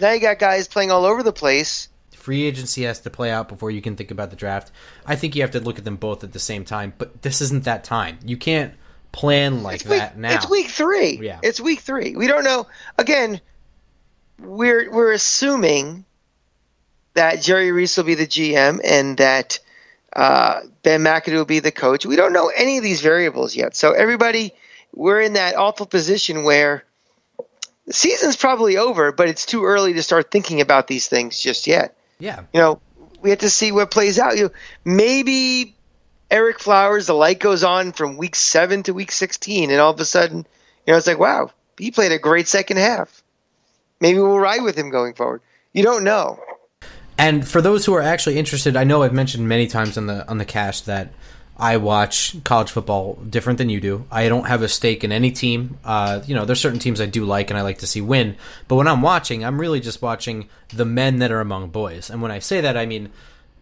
now 0.00 0.12
you 0.12 0.20
got 0.20 0.38
guys 0.38 0.68
playing 0.68 0.92
all 0.92 1.04
over 1.04 1.24
the 1.24 1.32
place. 1.32 1.88
Free 2.12 2.44
agency 2.44 2.84
has 2.84 3.00
to 3.00 3.10
play 3.10 3.32
out 3.32 3.48
before 3.48 3.72
you 3.72 3.82
can 3.82 3.96
think 3.96 4.12
about 4.12 4.30
the 4.30 4.36
draft. 4.36 4.70
I 5.04 5.16
think 5.16 5.34
you 5.34 5.42
have 5.42 5.50
to 5.52 5.60
look 5.60 5.78
at 5.78 5.84
them 5.84 5.96
both 5.96 6.22
at 6.22 6.32
the 6.32 6.38
same 6.38 6.64
time, 6.64 6.92
but 6.96 7.22
this 7.22 7.40
isn't 7.40 7.64
that 7.64 7.82
time. 7.82 8.20
You 8.24 8.36
can't 8.36 8.74
plan 9.10 9.64
like 9.64 9.80
week, 9.80 9.98
that 9.98 10.16
now. 10.16 10.36
It's 10.36 10.48
week 10.48 10.68
three. 10.68 11.18
Yeah. 11.20 11.40
It's 11.42 11.60
week 11.60 11.80
three. 11.80 12.14
We 12.14 12.28
don't 12.28 12.44
know. 12.44 12.68
Again, 12.98 13.40
we're 14.40 14.90
we're 14.90 15.12
assuming 15.12 16.04
that 17.14 17.42
Jerry 17.42 17.72
Reese 17.72 17.96
will 17.96 18.04
be 18.04 18.14
the 18.14 18.26
GM 18.26 18.80
and 18.82 19.16
that 19.18 19.58
uh, 20.12 20.60
Ben 20.82 21.02
McAdoo 21.02 21.34
will 21.34 21.44
be 21.44 21.60
the 21.60 21.72
coach. 21.72 22.06
We 22.06 22.16
don't 22.16 22.32
know 22.32 22.50
any 22.54 22.78
of 22.78 22.84
these 22.84 23.00
variables 23.00 23.54
yet. 23.54 23.76
So 23.76 23.92
everybody, 23.92 24.52
we're 24.92 25.20
in 25.20 25.34
that 25.34 25.56
awful 25.56 25.86
position 25.86 26.44
where 26.44 26.84
the 27.86 27.92
season's 27.92 28.36
probably 28.36 28.76
over, 28.76 29.12
but 29.12 29.28
it's 29.28 29.46
too 29.46 29.64
early 29.64 29.94
to 29.94 30.02
start 30.02 30.30
thinking 30.30 30.60
about 30.60 30.86
these 30.86 31.08
things 31.08 31.40
just 31.40 31.66
yet. 31.66 31.96
Yeah. 32.18 32.44
You 32.52 32.60
know, 32.60 32.80
we 33.20 33.30
have 33.30 33.40
to 33.40 33.50
see 33.50 33.72
what 33.72 33.90
plays 33.90 34.18
out. 34.18 34.36
You 34.36 34.44
know, 34.44 34.50
maybe 34.84 35.74
Ereck 36.30 36.58
Flowers, 36.58 37.06
the 37.06 37.14
light 37.14 37.40
goes 37.40 37.64
on 37.64 37.92
from 37.92 38.16
week 38.16 38.36
seven 38.36 38.82
to 38.84 38.94
week 38.94 39.10
sixteen, 39.10 39.70
and 39.70 39.80
all 39.80 39.92
of 39.92 40.00
a 40.00 40.04
sudden, 40.04 40.38
you 40.86 40.92
know, 40.92 40.96
it's 40.96 41.06
like, 41.06 41.18
wow, 41.18 41.50
he 41.76 41.90
played 41.90 42.12
a 42.12 42.18
great 42.18 42.46
second 42.46 42.76
half. 42.76 43.19
Maybe 44.00 44.18
we'll 44.18 44.38
ride 44.38 44.62
with 44.62 44.76
him 44.76 44.90
going 44.90 45.14
forward. 45.14 45.42
You 45.72 45.82
don't 45.82 46.04
know. 46.04 46.40
And 47.18 47.46
for 47.46 47.60
those 47.60 47.84
who 47.84 47.94
are 47.94 48.00
actually 48.00 48.38
interested, 48.38 48.76
I 48.76 48.84
know 48.84 49.02
I've 49.02 49.12
mentioned 49.12 49.46
many 49.46 49.66
times 49.66 49.98
on 49.98 50.06
the 50.06 50.26
on 50.28 50.38
the 50.38 50.44
cast 50.44 50.86
that 50.86 51.12
I 51.60 51.76
watch 51.76 52.42
college 52.42 52.70
football 52.70 53.16
different 53.16 53.58
than 53.58 53.68
you 53.68 53.80
do. 53.80 54.06
I 54.10 54.30
don't 54.30 54.46
have 54.46 54.62
a 54.62 54.68
stake 54.68 55.04
in 55.04 55.12
any 55.12 55.30
team. 55.30 55.78
Uh, 55.84 56.22
you 56.24 56.34
know, 56.34 56.46
there's 56.46 56.60
certain 56.60 56.78
teams 56.78 57.02
I 57.02 57.06
do 57.06 57.26
like 57.26 57.50
and 57.50 57.58
I 57.58 57.62
like 57.62 57.78
to 57.78 57.86
see 57.86 58.00
win. 58.00 58.36
But 58.66 58.76
when 58.76 58.88
I'm 58.88 59.02
watching, 59.02 59.44
I'm 59.44 59.60
really 59.60 59.80
just 59.80 60.00
watching 60.00 60.48
the 60.72 60.86
men 60.86 61.18
that 61.18 61.30
are 61.30 61.40
among 61.40 61.68
boys. 61.68 62.08
And 62.08 62.22
when 62.22 62.30
I 62.30 62.38
say 62.38 62.62
that, 62.62 62.78
I 62.78 62.86
mean 62.86 63.10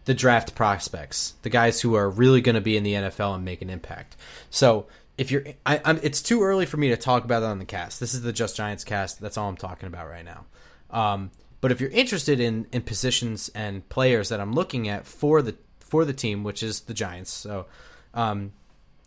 the 0.05 0.13
draft 0.13 0.55
prospects, 0.55 1.33
the 1.41 1.49
guys 1.49 1.81
who 1.81 1.95
are 1.95 2.09
really 2.09 2.39
going 2.39 2.55
to 2.55 2.61
be 2.61 2.77
in 2.77 2.83
the 2.83 2.93
NFL 2.93 3.35
and 3.35 3.43
make 3.43 3.61
an 3.61 3.69
impact. 3.69 4.15
So 4.49 4.87
if 5.19 5.31
you're, 5.31 5.43
I, 5.65 5.81
I'm, 5.83 5.99
it's 6.01 6.21
too 6.21 6.41
early 6.43 6.65
for 6.65 6.77
me 6.77 6.89
to 6.89 6.97
talk 6.97 7.25
about 7.25 7.41
that 7.41 7.47
on 7.47 7.59
the 7.59 7.65
cast. 7.65 7.99
This 7.99 8.13
is 8.13 8.21
the 8.21 8.31
Just 8.31 8.55
Giants 8.55 8.85
cast. 8.85 9.19
That's 9.19 9.37
all 9.37 9.49
I'm 9.49 9.57
talking 9.57 9.87
about 9.87 10.07
right 10.07 10.23
now. 10.23 10.45
Um, 10.89 11.31
but 11.59 11.73
if 11.73 11.81
you're 11.81 11.89
interested 11.89 12.39
in 12.39 12.67
in 12.71 12.83
positions 12.83 13.49
and 13.53 13.87
players 13.89 14.29
that 14.29 14.39
I'm 14.39 14.53
looking 14.53 14.87
at 14.87 15.05
for 15.05 15.41
the 15.41 15.57
for 15.79 16.05
the 16.05 16.13
team, 16.13 16.45
which 16.45 16.63
is 16.63 16.81
the 16.81 16.93
Giants, 16.93 17.31
so 17.31 17.65
um, 18.13 18.53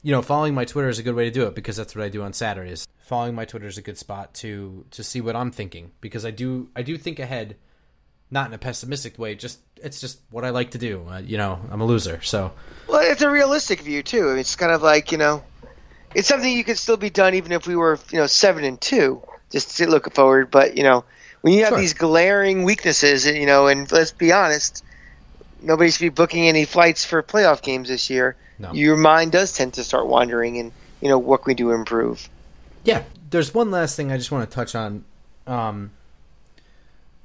you 0.03 0.13
know, 0.13 0.21
following 0.21 0.55
my 0.55 0.67
Twitter 0.67 0.91
is 0.91 0.99
a 0.99 1.03
good 1.03 1.15
way 1.15 1.25
to 1.25 1.31
do 1.31 1.47
it 1.47 1.55
because 1.55 1.77
that's 1.77 1.97
what 1.97 2.05
I 2.05 2.11
do 2.11 2.23
on 2.23 2.35
Saturdays. 2.35 2.87
Following 2.99 3.35
my 3.35 3.47
Twitter 3.47 3.67
is 3.67 3.79
a 3.79 3.83
good 3.83 3.97
spot 3.97 4.35
to 4.35 4.85
to 4.91 5.03
see 5.03 5.23
what 5.23 5.35
I'm 5.35 5.51
thinking 5.51 5.93
because 6.03 6.27
I 6.27 6.31
do 6.31 6.69
I 6.77 6.83
do 6.83 6.99
think 6.99 7.21
ahead, 7.21 7.57
not 8.31 8.49
in 8.49 8.53
a 8.53 8.59
pessimistic 8.59 9.19
way. 9.19 9.35
Just 9.35 9.61
it's 9.77 9.99
just 9.99 10.21
what 10.31 10.45
I 10.45 10.51
like 10.51 10.73
to 10.73 10.79
do. 10.79 11.07
Uh, 11.09 11.21
you 11.21 11.39
know, 11.39 11.59
I'm 11.71 11.81
a 11.81 11.87
loser, 11.87 12.21
so. 12.21 12.53
Well, 12.87 13.01
it's 13.01 13.23
a 13.23 13.31
realistic 13.31 13.81
view 13.81 14.03
too. 14.03 14.33
It's 14.33 14.57
kind 14.57 14.73
of 14.73 14.83
like 14.83 15.11
you 15.11 15.19
know, 15.19 15.43
it's 16.15 16.29
something 16.29 16.53
you 16.53 16.65
could 16.65 16.79
still 16.79 16.97
be 16.97 17.11
done 17.11 17.35
even 17.35 17.53
if 17.53 17.67
we 17.67 17.77
were 17.77 17.99
you 18.11 18.19
know 18.19 18.27
seven 18.27 18.65
and 18.65 18.81
two, 18.81 19.23
just 19.51 19.77
to 19.79 19.89
look 19.89 20.13
forward. 20.15 20.51
But 20.51 20.77
you 20.77 20.83
know, 20.83 21.05
when 21.41 21.55
you 21.55 21.61
have 21.65 21.71
sure. 21.71 21.79
these 21.79 21.95
glaring 21.95 22.65
weaknesses, 22.65 23.27
you 23.27 23.47
know, 23.47 23.67
and 23.67 23.91
let's 23.91 24.13
be 24.13 24.33
honest, 24.33 24.85
nobody 25.61 25.91
should 25.91 26.01
be 26.01 26.09
booking 26.09 26.49
any 26.49 26.65
flights 26.65 27.05
for 27.05 27.23
playoff 27.23 27.63
games 27.63 27.89
this 27.89 28.11
year. 28.11 28.37
No. 28.59 28.73
Your 28.73 28.97
mind 28.97 29.33
does 29.33 29.53
tend 29.57 29.75
to 29.75 29.85
start 29.85 30.07
wandering, 30.07 30.59
and 30.59 30.73
you 31.01 31.09
know 31.09 31.19
what 31.19 31.43
can 31.43 31.51
we 31.51 31.55
do 31.55 31.69
to 31.69 31.75
improve. 31.75 32.29
Yeah, 32.85 33.05
there's 33.31 33.55
one 33.55 33.71
last 33.71 33.97
thing 33.97 34.13
I 34.13 34.17
just 34.17 34.31
want 34.31 34.49
to 34.49 34.55
touch 34.55 34.75
on. 34.75 35.05
Um, 35.47 35.91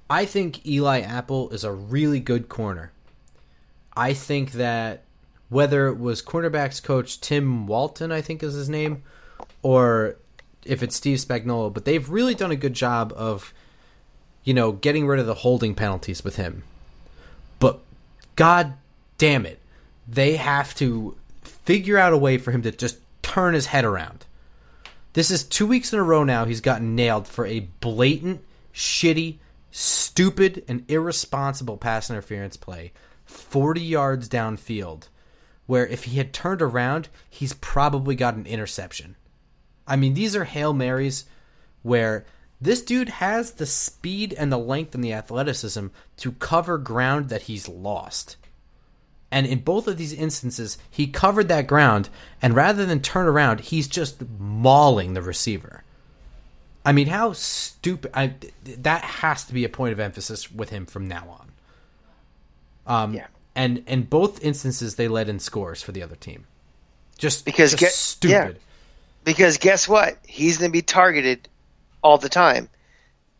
I 0.09 0.25
think 0.25 0.65
Eli 0.65 1.01
Apple 1.01 1.49
is 1.49 1.63
a 1.63 1.71
really 1.71 2.19
good 2.19 2.49
corner. 2.49 2.91
I 3.95 4.13
think 4.13 4.53
that 4.53 5.03
whether 5.49 5.87
it 5.87 5.97
was 5.97 6.21
cornerbacks 6.21 6.83
coach 6.83 7.21
Tim 7.21 7.67
Walton, 7.67 8.11
I 8.11 8.21
think 8.21 8.43
is 8.43 8.53
his 8.53 8.69
name, 8.69 9.03
or 9.61 10.17
if 10.65 10.83
it's 10.83 10.95
Steve 10.95 11.19
Spagnuolo, 11.19 11.73
but 11.73 11.85
they've 11.85 12.09
really 12.09 12.35
done 12.35 12.51
a 12.51 12.55
good 12.55 12.73
job 12.73 13.13
of, 13.15 13.53
you 14.43 14.53
know, 14.53 14.73
getting 14.73 15.07
rid 15.07 15.19
of 15.19 15.25
the 15.25 15.33
holding 15.33 15.75
penalties 15.75 16.23
with 16.23 16.35
him. 16.35 16.63
But 17.59 17.79
God 18.35 18.73
damn 19.17 19.45
it, 19.45 19.59
they 20.07 20.35
have 20.35 20.75
to 20.75 21.17
figure 21.41 21.97
out 21.97 22.13
a 22.13 22.17
way 22.17 22.37
for 22.37 22.51
him 22.51 22.61
to 22.63 22.71
just 22.71 22.97
turn 23.21 23.53
his 23.53 23.67
head 23.67 23.85
around. 23.85 24.25
This 25.13 25.31
is 25.31 25.43
two 25.43 25.65
weeks 25.65 25.93
in 25.93 25.99
a 25.99 26.03
row 26.03 26.23
now 26.23 26.45
he's 26.45 26.61
gotten 26.61 26.95
nailed 26.95 27.27
for 27.27 27.45
a 27.45 27.61
blatant, 27.79 28.43
shitty, 28.73 29.37
stupid, 29.71 30.63
and 30.67 30.85
irresponsible 30.89 31.77
pass 31.77 32.09
interference 32.09 32.57
play 32.57 32.91
40 33.25 33.81
yards 33.81 34.29
downfield 34.29 35.07
where 35.67 35.85
if 35.85 36.05
he 36.05 36.17
had 36.17 36.33
turned 36.33 36.61
around, 36.61 37.09
he's 37.29 37.53
probably 37.53 38.15
got 38.15 38.33
an 38.33 38.47
interception. 38.47 39.15
I 39.85 39.95
mean, 39.95 40.15
these 40.15 40.35
are 40.35 40.45
Hail 40.45 40.73
Marys 40.73 41.25
where 41.83 42.25
this 42.59 42.81
dude 42.81 43.09
has 43.09 43.51
the 43.51 43.65
speed 43.65 44.33
and 44.33 44.51
the 44.51 44.57
length 44.57 44.95
and 44.95 45.03
the 45.03 45.13
athleticism 45.13 45.87
to 46.17 46.31
cover 46.33 46.77
ground 46.77 47.29
that 47.29 47.43
he's 47.43 47.69
lost. 47.69 48.37
And 49.29 49.45
in 49.45 49.59
both 49.59 49.87
of 49.87 49.97
these 49.97 50.13
instances, 50.13 50.77
he 50.89 51.07
covered 51.07 51.49
that 51.49 51.67
ground, 51.67 52.09
and 52.41 52.55
rather 52.55 52.85
than 52.85 53.01
turn 53.01 53.27
around, 53.27 53.59
he's 53.59 53.87
just 53.87 54.23
mauling 54.39 55.13
the 55.13 55.21
receiver. 55.21 55.83
I 56.85 56.93
mean, 56.93 57.07
how 57.07 57.33
stupid! 57.33 58.11
I, 58.13 58.35
that 58.63 59.03
has 59.03 59.43
to 59.45 59.53
be 59.53 59.65
a 59.65 59.69
point 59.69 59.91
of 59.91 59.99
emphasis 59.99 60.49
with 60.49 60.69
him 60.69 60.85
from 60.85 61.09
now 61.09 61.27
on. 62.87 63.03
Um, 63.03 63.13
yeah 63.13 63.27
and 63.57 63.83
in 63.87 64.03
both 64.03 64.41
instances 64.43 64.95
they 64.95 65.07
led 65.07 65.27
in 65.27 65.39
scores 65.39 65.81
for 65.81 65.91
the 65.91 66.03
other 66.03 66.15
team. 66.15 66.45
Just 67.17 67.43
because 67.43 67.71
just 67.71 67.81
get, 67.81 67.91
stupid. 67.91 68.31
Yeah. 68.31 68.51
Because 69.25 69.57
guess 69.57 69.87
what? 69.89 70.17
He's 70.25 70.59
going 70.59 70.69
to 70.69 70.73
be 70.73 70.83
targeted 70.83 71.49
all 72.03 72.19
the 72.19 72.29
time. 72.29 72.69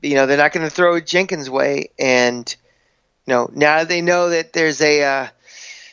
You 0.01 0.15
know, 0.15 0.25
they're 0.25 0.38
not 0.38 0.51
going 0.51 0.65
to 0.67 0.73
throw 0.73 0.99
Jenkins' 0.99 1.49
way, 1.49 1.91
and 1.97 2.53
you 3.25 3.34
know 3.34 3.49
now 3.53 3.84
they 3.84 4.01
know 4.01 4.30
that 4.30 4.53
there's 4.53 4.82
a 4.82 5.03
uh, 5.03 5.27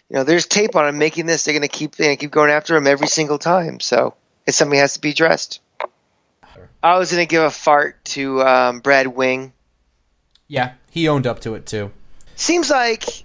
you 0.09 0.17
know 0.17 0.25
there's 0.25 0.47
tape 0.47 0.75
on 0.75 0.89
him 0.89 0.99
making 0.99 1.27
this. 1.27 1.45
They're 1.45 1.55
going 1.55 1.63
to 1.63 1.69
keep 1.69 1.95
they 1.95 2.17
keep 2.17 2.31
going 2.31 2.51
after 2.51 2.77
him 2.77 2.87
every 2.87 3.07
single 3.07 3.39
time. 3.39 3.79
So 3.81 4.15
it's 4.47 4.57
something 4.57 4.77
that 4.77 4.83
has 4.83 4.95
to 4.95 5.01
be 5.01 5.11
addressed. 5.11 5.61
I 6.83 6.99
was 6.99 7.13
going 7.13 7.27
to 7.27 7.31
give 7.31 7.43
a 7.43 7.51
fart 7.51 8.05
to 8.07 8.43
um, 8.43 8.81
Brad 8.81 9.07
Wing. 9.07 9.53
Yeah, 10.49 10.73
he 10.91 11.09
owned 11.09 11.27
up 11.27 11.41
to 11.41 11.55
it 11.55 11.67
too. 11.67 11.91
Seems 12.37 12.71
like 12.71 13.25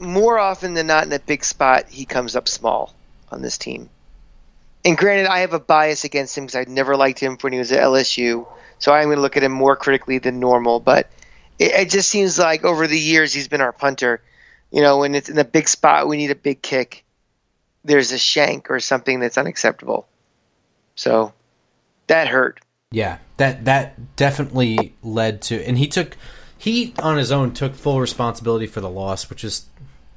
more 0.00 0.38
often 0.38 0.74
than 0.74 0.86
not 0.86 1.04
in 1.04 1.12
a 1.12 1.18
big 1.18 1.44
spot, 1.44 1.88
he 1.88 2.04
comes 2.04 2.34
up 2.34 2.48
small 2.48 2.94
on 3.30 3.42
this 3.42 3.58
team. 3.58 3.90
And 4.84 4.96
granted, 4.96 5.26
I 5.26 5.40
have 5.40 5.52
a 5.52 5.60
bias 5.60 6.04
against 6.04 6.36
him 6.36 6.46
because 6.46 6.56
I 6.56 6.70
never 6.70 6.96
liked 6.96 7.20
him 7.20 7.36
when 7.40 7.52
he 7.52 7.58
was 7.58 7.70
at 7.70 7.82
LSU, 7.82 8.46
so 8.78 8.92
I'm 8.92 9.06
going 9.06 9.16
to 9.16 9.22
look 9.22 9.36
at 9.36 9.42
him 9.42 9.52
more 9.52 9.76
critically 9.76 10.18
than 10.18 10.40
normal. 10.40 10.80
But 10.80 11.10
it, 11.58 11.72
it, 11.72 11.90
just 11.90 12.08
seems 12.08 12.38
like 12.38 12.64
over 12.64 12.86
the 12.86 12.98
years 12.98 13.34
he's 13.34 13.48
been 13.48 13.60
our 13.60 13.72
punter. 13.72 14.22
You 14.70 14.80
know, 14.80 14.98
when 14.98 15.14
it's 15.14 15.28
in 15.28 15.38
a 15.38 15.44
big 15.44 15.68
spot, 15.68 16.08
we 16.08 16.16
need 16.16 16.30
a 16.30 16.36
big 16.36 16.62
kick. 16.62 17.04
There's 17.84 18.12
a 18.12 18.18
shank 18.18 18.70
or 18.70 18.80
something 18.80 19.20
that's 19.20 19.36
unacceptable. 19.36 20.08
So 20.94 21.34
that 22.06 22.28
hurt. 22.28 22.60
Yeah, 22.90 23.18
that 23.36 23.66
that 23.66 24.16
definitely 24.16 24.94
led 25.02 25.42
to, 25.42 25.62
and 25.64 25.78
he 25.78 25.86
took 25.86 26.16
he 26.56 26.94
on 26.98 27.18
his 27.18 27.30
own 27.30 27.52
took 27.52 27.74
full 27.74 28.00
responsibility 28.00 28.66
for 28.66 28.80
the 28.80 28.90
loss, 28.90 29.30
which 29.30 29.44
is 29.44 29.66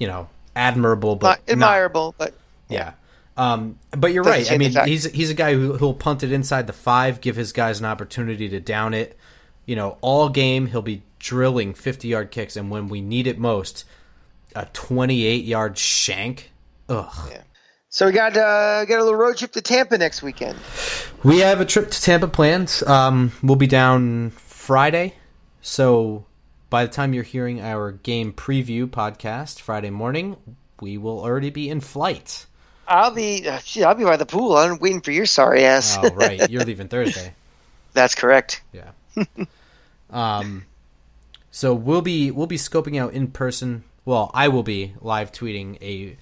you 0.03 0.09
know 0.09 0.27
admirable, 0.53 1.15
but 1.15 1.47
Not 1.47 1.49
admirable, 1.49 2.13
but 2.17 2.33
yeah. 2.67 2.91
Um, 3.37 3.79
but 3.91 4.11
you're 4.11 4.25
right. 4.25 4.51
I 4.51 4.57
mean, 4.57 4.73
he's 4.85 5.05
he's 5.05 5.29
a 5.29 5.33
guy 5.33 5.53
who 5.53 5.77
who'll 5.77 5.93
punt 5.93 6.23
it 6.23 6.33
inside 6.33 6.67
the 6.67 6.73
five, 6.73 7.21
give 7.21 7.37
his 7.37 7.53
guys 7.53 7.79
an 7.79 7.85
opportunity 7.85 8.49
to 8.49 8.59
down 8.59 8.93
it. 8.93 9.17
You 9.65 9.77
know, 9.77 9.97
all 10.01 10.27
game 10.27 10.67
he'll 10.67 10.81
be 10.81 11.03
drilling 11.19 11.73
50 11.73 12.09
yard 12.09 12.31
kicks, 12.31 12.57
and 12.57 12.69
when 12.69 12.89
we 12.89 12.99
need 12.99 13.27
it 13.27 13.39
most, 13.39 13.85
a 14.57 14.65
28 14.73 15.45
yard 15.45 15.77
shank. 15.77 16.51
Ugh. 16.89 17.31
so 17.87 18.07
we 18.07 18.11
got 18.11 18.35
uh, 18.35 18.83
got 18.83 18.99
a 18.99 19.03
little 19.03 19.15
road 19.15 19.37
trip 19.37 19.53
to 19.53 19.61
Tampa 19.61 19.97
next 19.97 20.21
weekend. 20.21 20.59
We 21.23 21.39
have 21.39 21.61
a 21.61 21.65
trip 21.65 21.89
to 21.91 22.01
Tampa 22.01 22.27
planned. 22.27 22.83
Um, 22.85 23.31
we'll 23.41 23.55
be 23.55 23.67
down 23.67 24.31
Friday, 24.31 25.13
so 25.61 26.25
by 26.73 26.87
the 26.87 26.91
time 26.91 27.13
you're 27.13 27.21
hearing 27.21 27.61
our 27.61 27.91
game 27.91 28.33
preview 28.33 28.87
podcast 28.87 29.59
Friday 29.59 29.91
morning, 29.91 30.35
we 30.81 30.97
will 30.97 31.19
already 31.19 31.51
be 31.51 31.69
in 31.69 31.79
flight. 31.79 32.47
I'll 32.87 33.13
be 33.13 33.47
uh, 33.47 33.59
shit, 33.59 33.83
I'll 33.83 33.93
be 33.93 34.03
by 34.03 34.17
the 34.17 34.25
pool. 34.25 34.57
I'm 34.57 34.79
waiting 34.79 35.01
for 35.01 35.11
your 35.11 35.27
sorry 35.27 35.65
ass. 35.65 35.99
Oh, 36.01 36.09
right, 36.15 36.49
you're 36.49 36.65
leaving 36.65 36.87
Thursday. 36.87 37.35
That's 37.93 38.15
correct. 38.15 38.63
Yeah. 38.71 38.89
um, 40.09 40.65
so 41.51 41.75
we'll 41.75 42.01
be 42.01 42.31
we'll 42.31 42.47
be 42.47 42.57
scoping 42.57 42.99
out 42.99 43.13
in 43.13 43.27
person. 43.27 43.83
Well, 44.03 44.31
I 44.33 44.47
will 44.47 44.63
be 44.63 44.95
live 44.99 45.31
tweeting 45.31 45.77
a 45.79 46.17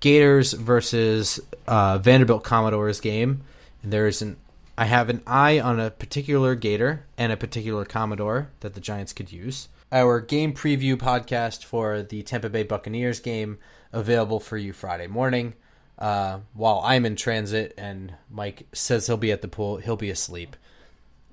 Gators 0.00 0.52
versus 0.52 1.38
uh, 1.68 1.98
Vanderbilt 1.98 2.42
Commodores 2.42 2.98
game. 2.98 3.42
And 3.84 3.92
there's 3.92 4.20
an 4.20 4.36
I 4.76 4.86
have 4.86 5.10
an 5.10 5.22
eye 5.28 5.60
on 5.60 5.78
a 5.78 5.92
particular 5.92 6.56
Gator 6.56 7.04
and 7.16 7.30
a 7.30 7.36
particular 7.36 7.84
Commodore 7.84 8.50
that 8.60 8.74
the 8.74 8.80
Giants 8.80 9.12
could 9.12 9.30
use. 9.30 9.68
Our 9.92 10.22
game 10.22 10.54
preview 10.54 10.96
podcast 10.96 11.64
for 11.64 12.02
the 12.02 12.22
Tampa 12.22 12.48
Bay 12.48 12.62
Buccaneers 12.62 13.20
game 13.20 13.58
available 13.92 14.40
for 14.40 14.56
you 14.56 14.72
Friday 14.72 15.06
morning. 15.06 15.52
Uh, 15.98 16.38
while 16.54 16.80
I'm 16.82 17.04
in 17.04 17.14
transit 17.14 17.74
and 17.76 18.14
Mike 18.30 18.66
says 18.72 19.06
he'll 19.06 19.18
be 19.18 19.32
at 19.32 19.42
the 19.42 19.48
pool, 19.48 19.76
he'll 19.76 19.96
be 19.96 20.08
asleep. 20.08 20.56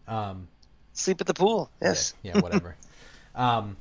Um, 0.10 0.50
Sleep 0.92 1.22
at 1.22 1.28
the 1.28 1.34
pool. 1.34 1.72
Yes. 1.82 2.14
yeah, 2.22 2.34
yeah, 2.36 2.42
whatever. 2.42 2.76
um, 3.36 3.78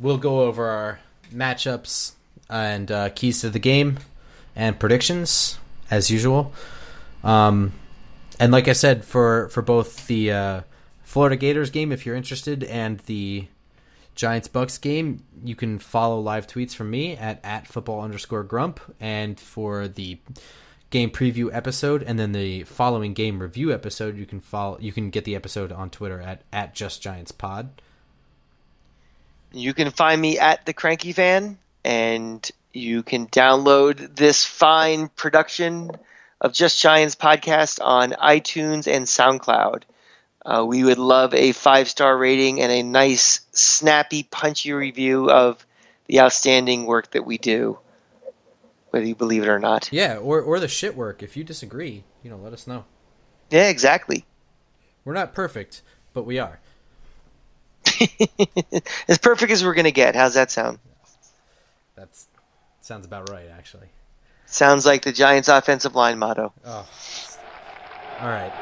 we'll 0.00 0.18
go 0.18 0.40
over 0.40 0.66
our 0.66 0.98
matchups 1.32 2.14
and 2.50 2.90
uh, 2.90 3.10
keys 3.10 3.42
to 3.42 3.50
the 3.50 3.60
game 3.60 4.00
and 4.56 4.80
predictions 4.80 5.60
as 5.92 6.10
usual. 6.10 6.52
Um, 7.22 7.72
and 8.40 8.50
like 8.50 8.66
I 8.66 8.72
said, 8.72 9.04
for 9.04 9.48
for 9.50 9.62
both 9.62 10.08
the 10.08 10.32
uh, 10.32 10.60
Florida 11.14 11.36
Gators 11.36 11.70
game, 11.70 11.92
if 11.92 12.04
you're 12.04 12.16
interested, 12.16 12.64
and 12.64 12.98
the 13.06 13.46
Giants 14.16 14.48
Bucs 14.48 14.80
game, 14.80 15.22
you 15.44 15.54
can 15.54 15.78
follow 15.78 16.18
live 16.18 16.48
tweets 16.48 16.74
from 16.74 16.90
me 16.90 17.16
at 17.16 17.38
at 17.44 17.68
football 17.68 18.00
underscore 18.00 18.42
grump, 18.42 18.80
and 18.98 19.38
for 19.38 19.86
the 19.86 20.18
game 20.90 21.10
preview 21.10 21.54
episode 21.54 22.02
and 22.02 22.18
then 22.18 22.32
the 22.32 22.64
following 22.64 23.14
game 23.14 23.40
review 23.40 23.72
episode 23.72 24.16
you 24.16 24.26
can 24.26 24.40
follow 24.40 24.76
you 24.80 24.92
can 24.92 25.10
get 25.10 25.24
the 25.24 25.34
episode 25.34 25.72
on 25.72 25.90
twitter 25.90 26.20
at 26.20 26.42
at 26.52 26.72
just 26.74 27.02
giants 27.02 27.32
pod 27.32 27.68
You 29.52 29.72
can 29.72 29.90
find 29.92 30.20
me 30.20 30.38
at 30.38 30.66
the 30.66 30.72
Cranky 30.72 31.12
Fan, 31.12 31.58
and 31.84 32.50
you 32.72 33.04
can 33.04 33.28
download 33.28 34.16
this 34.16 34.44
fine 34.44 35.08
production 35.08 35.92
of 36.40 36.52
Just 36.52 36.82
Giants 36.82 37.14
podcast 37.14 37.78
on 37.80 38.10
iTunes 38.12 38.92
and 38.92 39.06
SoundCloud. 39.06 39.84
Uh, 40.44 40.64
we 40.66 40.84
would 40.84 40.98
love 40.98 41.32
a 41.34 41.52
five 41.52 41.88
star 41.88 42.16
rating 42.18 42.60
and 42.60 42.70
a 42.70 42.82
nice, 42.82 43.40
snappy, 43.52 44.24
punchy 44.24 44.72
review 44.72 45.30
of 45.30 45.64
the 46.06 46.20
outstanding 46.20 46.84
work 46.84 47.10
that 47.12 47.24
we 47.24 47.38
do, 47.38 47.78
whether 48.90 49.06
you 49.06 49.14
believe 49.14 49.42
it 49.42 49.48
or 49.48 49.58
not. 49.58 49.88
yeah 49.90 50.16
or 50.18 50.40
or 50.42 50.60
the 50.60 50.68
shit 50.68 50.94
work 50.96 51.22
if 51.22 51.34
you 51.36 51.42
disagree 51.44 52.04
you 52.22 52.28
know 52.30 52.36
let 52.36 52.52
us 52.52 52.66
know 52.66 52.84
Yeah, 53.50 53.68
exactly. 53.68 54.24
we're 55.04 55.14
not 55.14 55.32
perfect 55.34 55.80
but 56.12 56.24
we 56.26 56.38
are 56.38 56.60
as 59.08 59.18
perfect 59.18 59.50
as 59.52 59.64
we're 59.64 59.74
going 59.74 59.84
to 59.84 59.92
get. 59.92 60.14
How's 60.16 60.34
that 60.34 60.50
sound? 60.50 60.78
That 61.96 62.08
sounds 62.80 63.06
about 63.06 63.30
right 63.30 63.46
actually 63.56 63.88
Sounds 64.46 64.84
like 64.84 65.02
the 65.02 65.12
Giants' 65.12 65.48
offensive 65.48 65.94
line 65.94 66.18
motto. 66.18 66.52
oh 66.66 66.86
all 68.20 68.28
right 68.28 68.52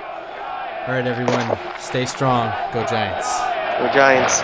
all 0.87 0.95
right 0.95 1.07
everyone 1.07 1.59
stay 1.79 2.05
strong 2.05 2.53
go 2.73 2.85
giants 2.87 3.53
Go 3.83 3.89
Giants. 3.89 4.43